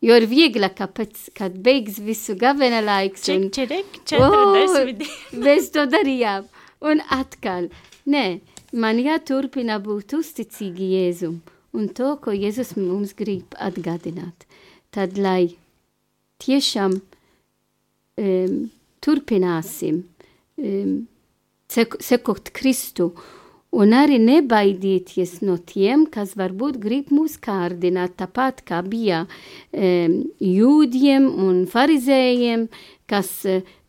Jo 0.03 0.17
ir 0.19 0.27
vieglāk, 0.27 0.75
ka 0.81 0.88
pēc, 0.91 1.29
kad 1.38 1.55
beigs 1.62 2.01
visu 2.03 2.35
gavena 2.38 2.81
laiks. 2.83 3.29
Un, 3.31 3.49
čik, 3.55 3.71
čik, 3.71 4.01
40. 4.17 4.25
Oh, 4.27 5.38
mēs 5.45 5.71
to 5.75 5.87
darījām. 5.91 6.49
Un 6.83 7.05
atkal, 7.15 7.69
nē, 8.11 8.27
man 8.75 8.99
jāturpina 8.99 9.79
būt 9.83 10.17
uzticīgi 10.19 10.91
Jēzum 10.97 11.38
un 11.79 11.87
to, 11.95 12.17
ko 12.19 12.35
Jēzus 12.35 12.75
mums 12.77 13.15
grib 13.17 13.55
atgādināt 13.62 14.49
tad 14.93 15.17
lai 15.17 15.55
tiešām 16.43 16.99
um, 17.01 18.57
turpināsim 19.03 20.03
um, 20.61 20.97
sek 21.73 21.97
sekot 22.05 22.53
Kristu 22.55 23.12
un 23.73 23.95
arī 23.97 24.19
nebaidīties 24.21 25.39
no 25.47 25.57
tiem, 25.57 26.05
kas 26.13 26.35
varbūt 26.39 26.79
grib 26.83 27.13
mūs 27.15 27.39
kārdināt, 27.43 28.17
tāpat 28.21 28.61
kā 28.69 28.83
bija 28.85 29.25
um, 29.25 30.19
jūdiem 30.39 31.29
un 31.47 31.65
farizējiem, 31.71 32.69
kas, 33.11 33.33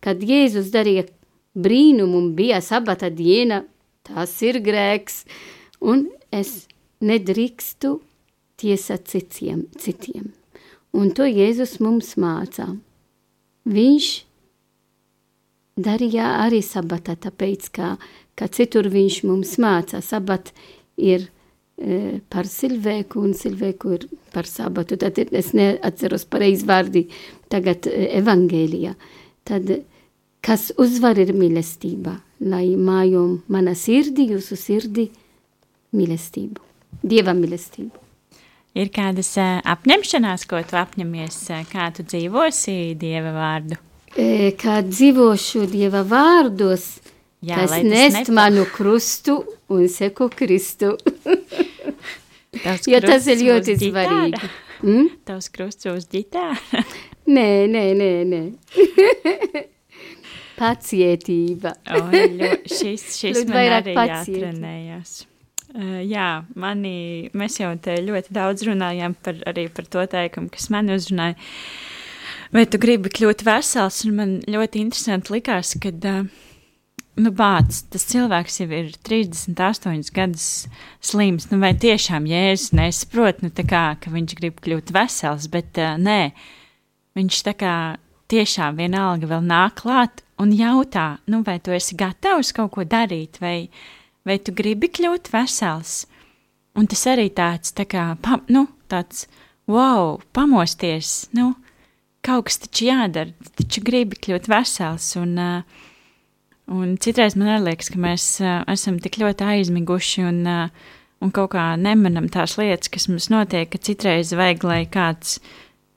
kad 0.04 0.24
Jēzus 0.24 0.72
darīja 0.74 1.08
brīnumu 1.54 2.22
un 2.22 2.32
bija 2.38 2.62
sabata 2.63 3.12
diena, 3.13 3.63
tas 4.08 4.34
ir 4.43 4.60
grēks, 4.63 5.24
un 5.84 6.08
es 6.32 6.65
nedrīkstu 7.04 7.98
tiesāt 8.60 9.08
citiem. 9.12 9.67
citiem. 9.80 10.32
Un 10.93 11.12
to 11.12 11.26
Jēzus 11.28 11.80
mums 11.82 12.13
mācā. 12.22 12.67
Viņš 13.65 14.10
darīja 15.80 16.28
arī 16.43 16.62
sabatā, 16.65 17.15
tāpēc, 17.17 17.69
ka, 17.74 17.96
ka 18.39 18.50
citur 18.52 18.89
viņš 18.91 19.22
mums 19.28 19.56
mācā. 19.62 20.02
Sabat 20.04 20.52
ir 20.98 21.28
e, 21.78 22.19
par 22.32 22.50
cilvēku 22.50 23.22
un 23.24 23.34
cilvēku 23.38 23.96
ir 23.98 24.06
par 24.34 24.50
sabatu. 24.50 24.98
Tad 25.00 25.19
es 25.24 25.54
neatceros 25.58 26.28
pareizi 26.30 26.67
vārdi 26.69 27.08
tagad 27.54 27.89
e, 27.89 28.10
evangēlijā. 28.19 28.96
Tad, 29.48 29.74
kas 30.43 30.72
uzvar 30.80 31.19
ir 31.19 31.34
mīlestība, 31.36 32.17
lai 32.43 32.67
mājom 32.80 33.41
mana 33.52 33.76
sirdi, 33.76 34.30
jūsu 34.34 34.60
sirdi 34.60 35.10
mīlestību, 35.93 36.69
Dieva 37.04 37.34
mīlestību. 37.36 38.00
Ir 38.78 38.89
kādas 38.93 39.36
apņemšanās, 39.38 40.46
ko 40.50 40.62
tu 40.65 40.78
apņemies, 40.80 41.39
kā 41.69 41.89
tu 41.93 42.06
dzīvosi 42.08 42.93
Dieva 42.98 43.34
vārdu? 43.36 43.78
e, 44.17 44.54
kā 44.60 44.82
dzīvošu 44.86 45.67
Dieva 45.72 46.04
vārdos, 46.08 47.00
Jā, 47.43 47.58
tas 47.60 47.73
tas 47.75 47.84
nest 47.84 48.19
nepa- 48.21 48.36
manu 48.38 48.63
krustu 48.71 49.41
un 49.73 49.88
seku 49.91 50.29
Kristu. 50.32 50.93
Tavs 52.63 52.88
jo 52.88 52.99
tas 53.03 53.27
ir 53.27 53.41
ļoti 53.43 53.75
svarīgi. 53.82 54.49
Mm? 54.84 55.10
Tavs 55.27 55.49
krusts 55.51 55.88
uz 55.91 56.08
ģitāra. 56.12 56.84
Nē, 57.34 57.47
nē, 57.71 57.84
nē, 57.95 58.10
nē. 58.27 58.41
Pacietība. 60.60 61.71
O, 61.95 62.01
ļo, 62.12 62.49
šis 62.67 63.06
šis 63.15 63.39
man 63.47 63.77
arī 63.79 63.95
pacieti. 63.95 64.41
jātrenējas. 64.41 65.13
Uh, 65.73 66.01
jā, 66.06 66.27
mani, 66.60 67.32
mēs 67.34 67.58
jau 67.62 67.71
te 67.82 67.95
ļoti 68.03 68.36
daudz 68.36 68.67
runājām 68.67 69.15
par, 69.23 69.39
arī 69.49 69.65
par 69.73 69.88
to 69.89 70.03
teikumu, 70.12 70.51
kas 70.53 70.67
man 70.69 70.91
uzrunāja. 70.93 71.39
Vai 72.53 72.67
tu 72.69 72.77
gribi 72.77 73.10
kļūt 73.10 73.41
vesels? 73.47 74.03
Un 74.06 74.19
man 74.19 74.36
ļoti 74.45 74.84
interesanti 74.84 75.34
likās, 75.34 75.73
ka, 75.82 75.89
uh, 75.89 76.27
nu, 77.19 77.32
bāc, 77.36 77.84
tas 77.93 78.06
cilvēks 78.10 78.60
jau 78.62 78.67
ir 78.73 78.91
38 79.06 80.12
gadus 80.15 80.47
slims. 81.04 81.49
Nu, 81.52 81.60
vai 81.62 81.73
tiešām 81.78 82.26
jēzus 82.30 82.73
nesaprot, 82.78 83.43
nu, 83.45 83.52
kā, 83.54 83.86
ka 84.02 84.13
viņš 84.13 84.38
grib 84.39 84.62
kļūt 84.63 84.93
vesels, 84.95 85.49
bet 85.54 85.78
uh, 85.82 85.95
nē, 86.02 86.34
viņš 87.17 87.41
tā 87.49 87.56
kā 87.60 87.76
tiešām 88.34 88.80
vienalga 88.82 89.30
vēl 89.30 89.45
nāk 89.45 89.84
klāt 89.84 90.23
un 90.41 90.54
jautā, 90.58 91.19
nu, 91.30 91.43
vai 91.45 91.60
tu 91.62 91.76
esi 91.76 91.97
gatavs 91.99 92.54
kaut 92.56 92.73
ko 92.73 92.88
darīt, 92.88 93.38
vai, 93.43 93.69
vai 94.26 94.39
tu 94.41 94.56
gribi 94.56 94.89
kļūt 94.89 95.30
vesels. 95.34 96.04
Un 96.73 96.89
tas 96.89 97.06
arī 97.12 97.28
tāds, 97.30 97.76
tā 97.78 97.86
kā, 97.86 98.13
pa, 98.17 98.39
nu, 98.49 98.65
tāds, 98.89 99.28
wow, 99.69 100.17
pamosties, 100.34 101.28
nu, 101.38 101.52
kaut 102.26 102.47
kas 102.49 102.58
taču 102.63 102.88
jādara, 102.89 103.52
taču 103.60 103.84
gribi 103.86 104.17
kļūt 104.17 104.49
vesels. 104.49 105.12
Un, 105.21 105.38
uh, 105.38 105.91
un 106.71 106.95
citreiz 107.02 107.36
man 107.39 107.52
arī 107.56 107.71
liekas, 107.71 107.91
ka 107.93 107.99
mēs 107.99 108.28
esam 108.71 108.99
tik 109.04 109.19
ļoti 109.21 109.47
aizmiguši 109.56 110.26
un, 110.30 110.39
un 111.23 111.34
kaut 111.36 111.54
kā 111.56 111.73
nemanam 111.80 112.30
tās 112.32 112.58
lietas, 112.60 112.91
kas 112.93 113.10
mums 113.12 113.30
notiek, 113.34 113.71
ka 113.71 113.82
citreiz 113.82 114.32
vajag, 114.38 114.63
lai 114.69 114.82
kāds 114.91 115.39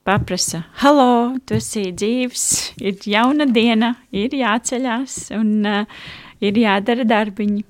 paprasa, 0.07 0.63
halo, 0.83 1.35
tu 1.47 1.57
esi 1.59 1.89
dzīves, 1.91 2.45
ir 2.79 3.01
jauna 3.11 3.47
diena, 3.51 3.97
ir 4.15 4.35
jāceļās 4.39 5.17
un 5.35 5.67
uh, 5.67 6.05
ir 6.45 6.61
jādara 6.63 7.07
darbiņi. 7.09 7.65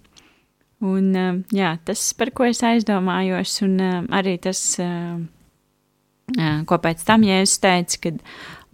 Un, 0.84 1.08
uh, 1.16 1.38
jā, 1.56 1.72
tas, 1.88 2.02
par 2.18 2.34
ko 2.36 2.44
es 2.50 2.60
aizdomājos, 2.66 3.56
un 3.64 3.78
uh, 3.80 3.96
arī 4.18 4.36
tas, 4.44 4.60
uh, 4.84 5.16
ko 6.68 6.80
pēc 6.82 7.06
tam 7.08 7.24
Jēzus 7.24 7.62
teica, 7.64 8.02
kad, 8.04 8.20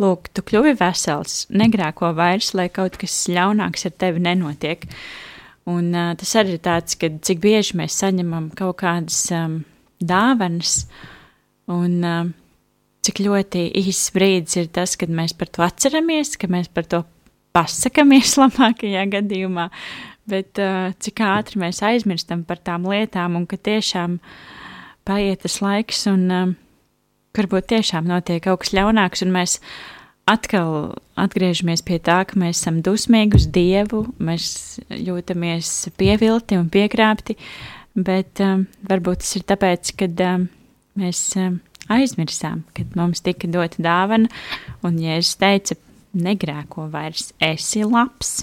lūk, 0.03 0.29
tu 0.35 0.45
kļuvi 0.47 0.75
vesels, 0.81 1.47
negrēko 1.55 2.13
vairs, 2.19 2.53
lai 2.59 2.69
kaut 2.75 2.99
kas 3.01 3.15
ļaunāks 3.33 3.87
ar 3.89 3.97
tevi 4.03 4.23
nenotiek. 4.25 4.87
Un 5.71 5.93
uh, 5.95 6.13
tas 6.19 6.35
arī 6.41 6.57
ir 6.57 6.63
tāds, 6.65 6.99
ka 6.99 7.11
cik 7.23 7.43
bieži 7.43 7.79
mēs 7.79 8.01
saņemam 8.03 8.51
kaut 8.59 8.81
kādas 8.83 9.25
um, 9.35 9.61
dāvanas, 10.03 10.89
un 11.71 11.99
uh, 12.03 12.31
cik 13.07 13.23
ļoti 13.23 13.69
īsts 13.83 14.15
brīdis 14.15 14.59
ir 14.59 14.73
tas, 14.75 14.97
kad 14.99 15.11
mēs 15.11 15.35
par 15.39 15.51
to 15.55 15.65
atceramies, 15.67 16.35
ka 16.39 16.51
mēs 16.51 16.71
par 16.73 16.89
to 16.91 17.05
pasakāmies 17.55 18.37
labākajā 18.43 19.07
gadījumā, 19.13 19.69
bet 20.31 20.59
uh, 20.63 20.91
cik 21.03 21.23
ātri 21.27 21.63
mēs 21.63 21.83
aizmirstam 21.87 22.47
par 22.49 22.63
tām 22.63 22.87
lietām 22.91 23.39
un 23.39 23.47
ka 23.51 23.59
tiešām 23.59 24.19
paiet 25.07 25.43
tas 25.47 25.59
laiks 25.63 26.07
un 26.11 26.27
uh, 26.31 26.53
varbūt 27.37 27.71
tiešām 27.73 28.09
notiek 28.09 28.43
kaut 28.45 28.63
kas 28.65 28.73
ļaunāks 28.77 29.25
un 29.25 29.35
mēs 29.35 29.59
atkal 30.29 30.95
atgriežamies 31.19 31.83
pie 31.87 31.99
tā, 32.05 32.23
ka 32.29 32.39
mēs 32.39 32.61
esam 32.61 32.81
dusmīgi 32.85 33.39
uz 33.41 33.49
Dievu, 33.53 34.05
mēs 34.23 34.47
jūtamies 34.93 35.73
pievilti 35.99 36.59
un 36.61 36.71
piekrāpti, 36.73 37.37
bet 37.99 38.43
um, 38.45 38.67
varbūt 38.89 39.25
tas 39.25 39.37
ir 39.39 39.47
tāpēc, 39.49 39.95
ka 39.99 40.09
um, 40.29 40.47
mēs 41.01 41.25
um, 41.41 41.59
aizmirsām, 41.93 42.63
kad 42.77 42.95
mums 42.99 43.25
tika 43.25 43.51
dota 43.51 43.83
dāvana, 43.83 44.31
un 44.87 45.01
Jēzus 45.03 45.41
teica, 45.41 45.79
negrēko 46.13 46.87
vairs, 46.93 47.33
esi 47.43 47.83
labs. 47.89 48.43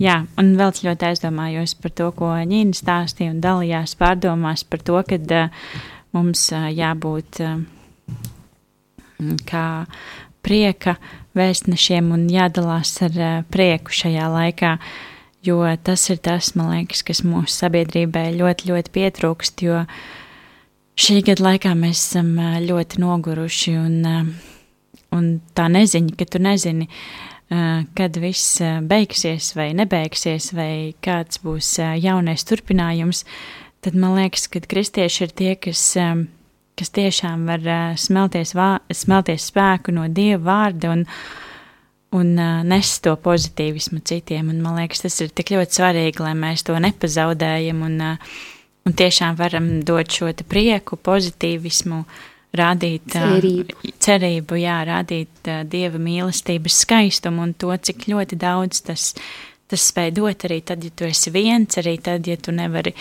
Jā, 0.00 0.24
un 0.40 0.56
vēl 0.58 0.72
ļoti 0.84 1.06
aizdomājos 1.06 1.76
par 1.78 1.92
to, 1.94 2.08
ko 2.16 2.32
Ņīna 2.34 2.74
stāstīja 2.74 3.30
un 3.30 3.42
dalījās 3.42 3.94
pārdomās 3.98 4.64
par 4.66 4.82
to, 4.82 4.98
ka 5.06 5.18
uh, 5.22 5.68
mums 6.14 6.46
uh, 6.54 6.68
jābūt 6.70 7.40
uh, 7.44 7.58
kā 9.48 9.66
prieka 10.44 10.96
vēstnešiem 11.34 12.12
un 12.14 12.28
jādalās 12.32 12.94
ar 13.04 13.18
uh, 13.18 13.34
prieku 13.50 13.94
šajā 13.94 14.28
laikā, 14.30 14.76
jo 15.44 15.60
tas 15.84 16.06
ir 16.12 16.20
tas, 16.24 16.52
man 16.58 16.72
liekas, 16.74 17.02
kas 17.06 17.24
mūsu 17.26 17.52
sabiedrībai 17.64 18.30
ļoti, 18.38 18.70
ļoti 18.70 18.94
pietrūkst, 18.94 19.64
jo 19.66 19.82
šī 21.00 21.20
gada 21.26 21.48
laikā 21.50 21.74
mēs 21.78 22.00
esam 22.08 22.34
uh, 22.38 22.58
ļoti 22.62 23.02
noguruši 23.02 23.76
un, 23.80 24.00
uh, 24.08 24.50
un 25.16 25.30
tā 25.56 25.68
neziņa, 25.72 26.16
ka 26.20 26.28
tu 26.30 26.42
nezini, 26.44 26.86
uh, 26.86 27.82
kad 27.98 28.20
viss 28.22 28.60
uh, 28.62 28.78
beigsies 28.84 29.54
vai 29.58 29.72
nebeigsies, 29.76 30.52
vai 30.54 30.94
kāds 31.04 31.42
būs 31.42 31.76
uh, 31.82 31.96
jaunais 31.98 32.46
turpinājums, 32.46 33.24
tad 33.84 33.98
man 34.00 34.16
liekas, 34.16 34.48
ka 34.48 34.64
kristieši 34.64 35.28
ir 35.28 35.36
tie, 35.36 35.52
kas 35.60 35.82
um, 36.00 36.26
kas 36.78 36.90
tiešām 36.94 37.46
var 37.48 37.64
uh, 37.64 37.94
smelties, 37.98 38.54
vā, 38.56 38.78
smelties 38.92 39.48
spēku 39.50 39.94
no 39.94 40.08
Dieva 40.10 40.42
vārda 40.48 40.90
un, 40.94 41.04
un 42.14 42.34
uh, 42.34 42.60
nes 42.66 42.92
to 43.04 43.14
pozitīvismu 43.22 44.02
citiem. 44.06 44.50
Un, 44.50 44.60
man 44.64 44.80
liekas, 44.80 45.04
tas 45.06 45.20
ir 45.22 45.32
tik 45.34 45.54
ļoti 45.54 45.80
svarīgi, 45.80 46.22
lai 46.24 46.34
mēs 46.38 46.66
to 46.66 46.76
nepazaudējam 46.82 47.82
un, 47.86 47.98
uh, 48.02 48.36
un 48.84 48.96
tiešām 48.98 49.38
varam 49.38 49.70
dot 49.86 50.10
šo 50.18 50.32
prieku, 50.48 50.98
pozitīvismu, 50.98 52.04
rādīt 52.54 53.14
Cerību. 53.14 53.78
uh, 53.78 53.96
cerību 54.02 54.60
jā, 54.62 54.78
rādīt 54.90 55.50
uh, 55.50 55.62
Dieva 55.70 56.02
mīlestības 56.02 56.82
skaistumu 56.84 57.46
un 57.46 57.54
to, 57.54 57.74
cik 57.74 58.08
ļoti 58.10 58.38
daudz 58.38 58.82
tas, 58.90 59.12
tas 59.70 59.86
spēj 59.92 60.10
dot 60.18 60.46
arī 60.46 60.60
tad, 60.66 60.82
ja 60.82 60.90
tu 60.90 61.06
esi 61.06 61.30
viens, 61.34 61.78
arī 61.78 62.00
tad, 62.02 62.26
ja 62.26 62.38
tu 62.38 62.54
nevari 62.54 62.94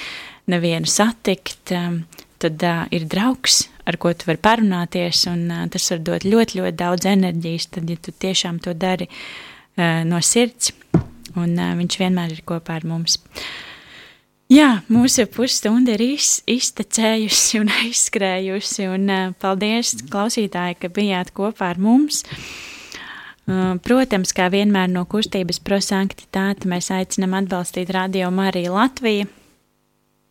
nevienu 0.52 0.90
satikt. 0.90 1.72
Um, 1.72 2.04
tad 2.44 2.64
uh, 2.68 2.84
ir 2.92 3.08
draugs, 3.08 3.68
ar 3.88 3.98
ko 4.02 4.12
tu 4.16 4.28
vari 4.28 4.42
parunāties, 4.44 5.24
un 5.32 5.46
uh, 5.52 5.66
tas 5.72 5.90
var 5.94 6.02
dot 6.04 6.26
ļoti, 6.28 6.60
ļoti 6.60 6.80
daudz 6.80 7.08
enerģijas, 7.08 7.70
tad, 7.78 7.92
ja 7.92 8.00
tu 8.00 8.12
tiešām 8.12 8.60
to 8.64 8.76
dari 8.76 9.08
uh, 9.08 10.02
no 10.08 10.20
sirds, 10.24 10.74
un 11.40 11.56
viņš 11.56 12.00
vienmēr 12.02 12.36
ir 12.36 12.44
kopā 12.48 12.78
ar 12.82 12.88
mums. 12.88 13.18
Jā, 14.52 14.84
mūsu 14.92 15.24
pusstunda 15.34 15.96
ir 15.96 16.04
iz, 16.04 16.36
iztecējusi 16.52 17.62
un 17.64 17.72
aizskrējusi, 17.86 18.90
un 18.92 19.34
paldies, 19.42 19.96
klausītāji, 20.12 20.78
ka 20.84 20.92
bijāt 20.94 21.32
kopā 21.34 21.72
ar 21.74 21.82
mums. 21.82 22.22
Protams, 23.84 24.32
kā 24.36 24.46
vienmēr 24.54 24.92
no 24.92 25.04
kustības 25.10 25.58
prosanktitāte, 25.66 26.70
mēs 26.70 26.92
aicinām 26.96 27.34
atbalstīt 27.42 27.92
Radio 27.92 28.30
Mariju 28.32 28.76
Latviju. 28.78 29.32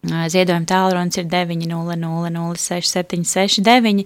Ziedojuma 0.03 0.67
tālrunis 0.67 1.15
ir 1.21 1.29
900-06-769, 1.31 4.03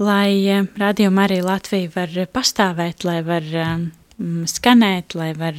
lai 0.00 0.64
radījuma 0.80 1.26
arī 1.26 1.42
Latvija 1.44 1.90
var 1.92 2.08
pastāvēt, 2.32 3.04
lai 3.04 3.20
var 3.26 3.44
skanēt, 4.48 5.12
lai 5.12 5.36
var 5.36 5.52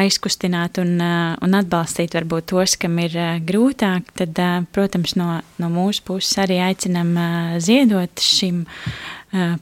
aizkustināt 0.00 0.80
un, 0.80 0.96
un 0.96 1.58
atbalstīt 1.60 2.16
varbūt 2.16 2.48
tos, 2.54 2.80
kam 2.80 2.96
ir 3.04 3.12
grūtāk, 3.44 4.08
tad, 4.16 4.32
protams, 4.72 5.12
no, 5.20 5.44
no 5.60 5.68
mūsu 5.68 6.00
puses 6.08 6.32
arī 6.40 6.56
aicinam 6.64 7.12
ziedot 7.60 8.16
šim 8.16 8.64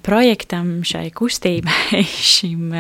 projektam, 0.07 0.87
šai 0.87 1.11
kustībai, 1.11 2.07
šim 2.37 2.71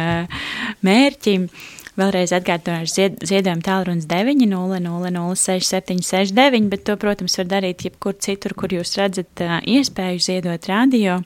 mērķim. 0.86 1.50
Vēlreiz 1.92 2.30
atgādināšu, 2.32 2.88
zied, 2.94 3.18
ziedojuma 3.28 3.60
tālrunis 3.66 4.06
900-6769, 4.08 6.70
bet 6.72 6.86
to, 6.88 6.94
protams, 6.96 7.36
var 7.36 7.44
darīt 7.50 7.84
jebkur 7.84 8.16
citur, 8.16 8.56
kur 8.56 8.72
jūs 8.72 8.96
redzat 8.96 9.28
uh, 9.44 9.60
iespēju 9.60 10.16
ziedot 10.24 10.64
radio. 10.70 11.20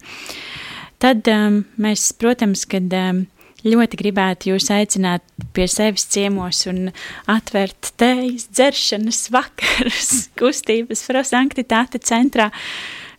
Tad 0.98 1.22
um, 1.30 1.62
mēs, 1.78 2.10
protams, 2.18 2.66
kad 2.66 2.90
um, 2.98 3.30
ļoti 3.66 3.98
gribētu 4.00 4.48
jūs 4.52 4.70
aicināt 4.74 5.22
pie 5.54 5.66
sevis 5.70 6.06
ciemos 6.10 6.66
un 6.70 6.90
atvērt 7.30 7.92
tejas 8.00 8.48
dzeršanas 8.50 9.30
vakarus 9.34 10.26
kustības 10.40 11.00
prosanktitāte 11.06 11.98
centrā, 12.02 12.50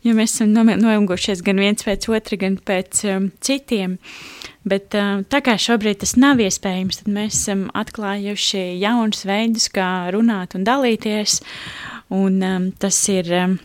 jo 0.03 0.11
mēs 0.17 0.35
esam 0.35 0.49
noilgušies 0.67 1.41
gan 1.47 1.57
viens 1.63 1.83
pēc 1.87 2.01
otra, 2.11 2.35
gan 2.43 2.55
pēc 2.59 2.91
um, 3.13 3.31
citiem. 3.39 3.91
Bet 4.67 4.91
tā 4.91 5.39
kā 5.45 5.55
šobrīd 5.61 6.01
tas 6.03 6.15
nav 6.19 6.41
iespējams, 6.43 7.01
tad 7.01 7.13
mēs 7.13 7.37
esam 7.37 7.67
atklājuši 7.77 8.65
jaunus 8.81 9.23
veidus, 9.27 9.69
kā 9.71 10.09
runāt 10.15 10.57
un 10.57 10.67
dalīties. 10.67 11.39
Un, 12.13 12.39
um, 12.43 12.69
tas 12.79 12.97
ir 13.11 13.31
um, 13.35 13.57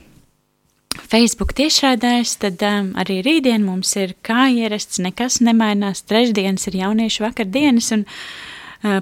Facebook 0.98 1.54
tiešraidēs, 1.56 2.36
tad 2.42 2.62
arī 2.62 3.20
rītdien 3.24 3.64
mums 3.64 3.94
ir 4.00 4.14
kā 4.24 4.46
ierasts, 4.52 5.00
nekas 5.02 5.40
nemainās. 5.44 6.04
Trešdienas 6.08 6.68
ir 6.68 6.80
jauniešu 6.82 7.24
vakardienas, 7.24 7.92
un 7.96 8.04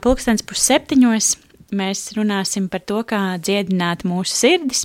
pulkstens 0.05 0.44
pusseptiņos 0.46 1.32
mēs 1.76 2.11
runāsim 2.16 2.68
par 2.70 2.84
to, 2.86 3.03
kā 3.07 3.38
dziedināt 3.42 4.05
mūsu 4.09 4.36
sirdis, 4.36 4.84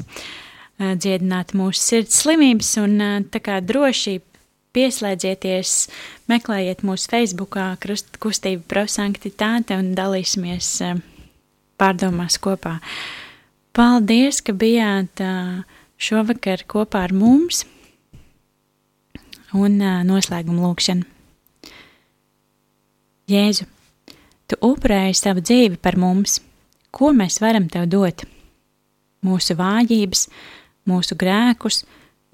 dziedināt 0.80 1.54
mūsu 1.58 1.82
sirds 1.82 2.22
slimības, 2.24 2.76
un 2.82 2.98
tā 3.34 3.42
kā 3.44 3.60
droši 3.64 4.20
pieslēdzieties, 4.76 5.76
meklējiet 6.32 6.84
mūsu 6.86 7.10
Facebookā 7.12 7.72
kustību 7.82 8.66
prosanktitāte 8.72 9.78
un 9.80 9.94
dalīsimies 9.98 10.72
uh, 10.86 11.00
pārdomās 11.80 12.38
kopā. 12.44 12.78
Paldies, 13.76 14.42
ka 14.46 14.56
bijāt 14.56 15.24
uh, 15.24 15.64
šovakar 15.98 16.64
kopā 16.70 17.06
ar 17.08 17.16
mums 17.16 17.66
un 19.56 19.80
uh, 19.80 20.02
noslēguma 20.08 20.68
lūkšana. 20.68 21.12
Jēzu, 23.32 23.66
tu 24.46 24.58
upurēji 24.62 25.16
savu 25.18 25.42
dzīvi 25.42 25.80
par 25.82 25.98
mums, 25.98 26.38
ko 26.94 27.10
mēs 27.16 27.40
varam 27.42 27.66
tev 27.74 27.88
dot? 27.90 28.22
Mūsu 29.26 29.56
vājības, 29.58 30.28
mūsu 30.86 31.18
grēkus, 31.18 31.82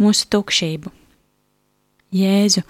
mūsu 0.02 0.28
tukšību. 0.34 0.92
Jēzu, 2.12 2.66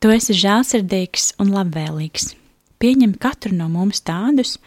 tu 0.00 0.10
esi 0.12 0.34
žēlsirdīgs 0.36 1.30
un 1.40 1.54
labvēlīgs. 1.54 2.34
Pieņem 2.76 3.14
katru 3.16 3.54
no 3.56 3.70
mums 3.72 4.02
tādus, 4.04 4.58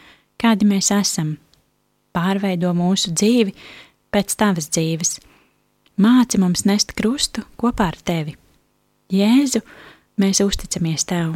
kādi 0.42 0.66
mēs 0.66 0.90
esam. 0.96 1.36
Pārveido 2.16 2.72
mūsu 2.74 3.14
dzīvi, 3.14 3.54
pēc 4.10 4.34
tavas 4.40 4.72
dzīves. 4.74 5.20
Māci 6.02 6.40
mums 6.42 6.66
nest 6.66 6.96
krustu 6.98 7.44
kopā 7.62 7.92
ar 7.92 8.00
tevi. 8.02 8.34
Jēzu, 9.14 9.62
mēs 10.18 10.42
uzticamies 10.42 11.06
tev. 11.06 11.36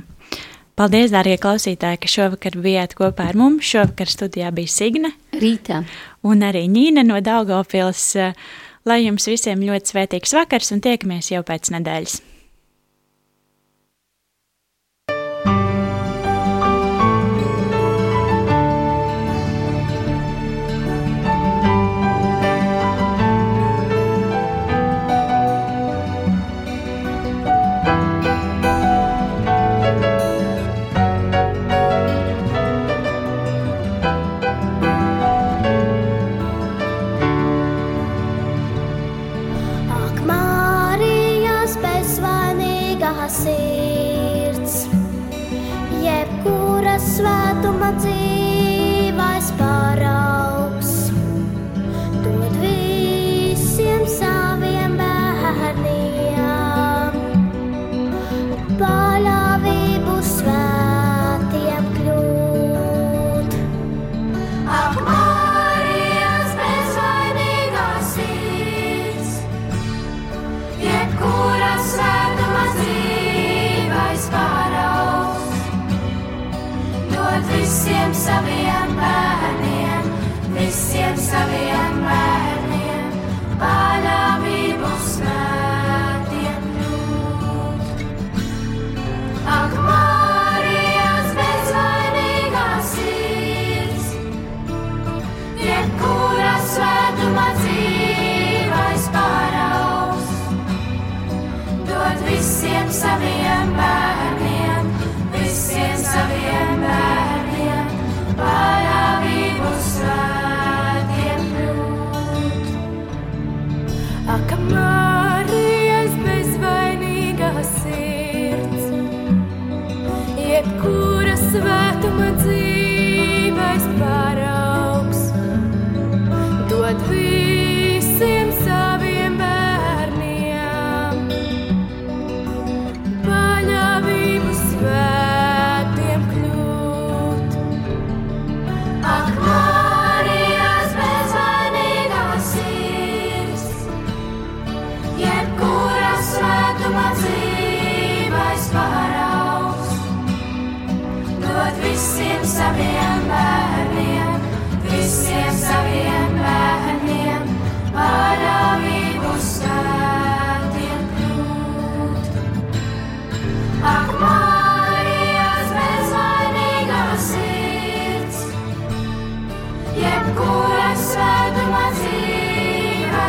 Paldies, 0.73 1.11
dārgie 1.13 1.37
klausītāji, 1.37 1.99
ka 2.01 2.09
šovakar 2.09 2.57
bijāt 2.57 2.95
kopā 2.97 3.27
ar 3.29 3.37
mums. 3.37 3.67
Šovakar 3.69 4.09
studijā 4.09 4.49
bija 4.55 4.73
Signe. 4.73 5.13
Rītā. 5.37 5.83
Un 6.25 6.41
arī 6.41 6.65
Nīna 6.65 7.05
no 7.05 7.21
Daugopils. 7.21 8.07
Lai 8.83 8.99
jums 9.05 9.29
visiem 9.31 9.61
ļoti 9.63 9.93
svētīgs 9.93 10.35
vakars 10.35 10.73
un 10.75 10.83
tiekamies 10.83 11.31
jau 11.31 11.43
pēc 11.47 11.71
nedēļas. 11.71 12.19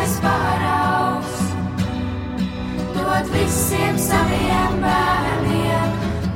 tavs 0.04 0.20
paraugs. 0.20 1.34
Dod 2.94 3.26
visiem 3.32 3.98
saviem 3.98 4.80
bērniem, 4.84 5.90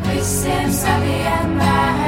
visiem 0.08 0.72
saviem 0.72 1.58
bērniem. 1.58 2.07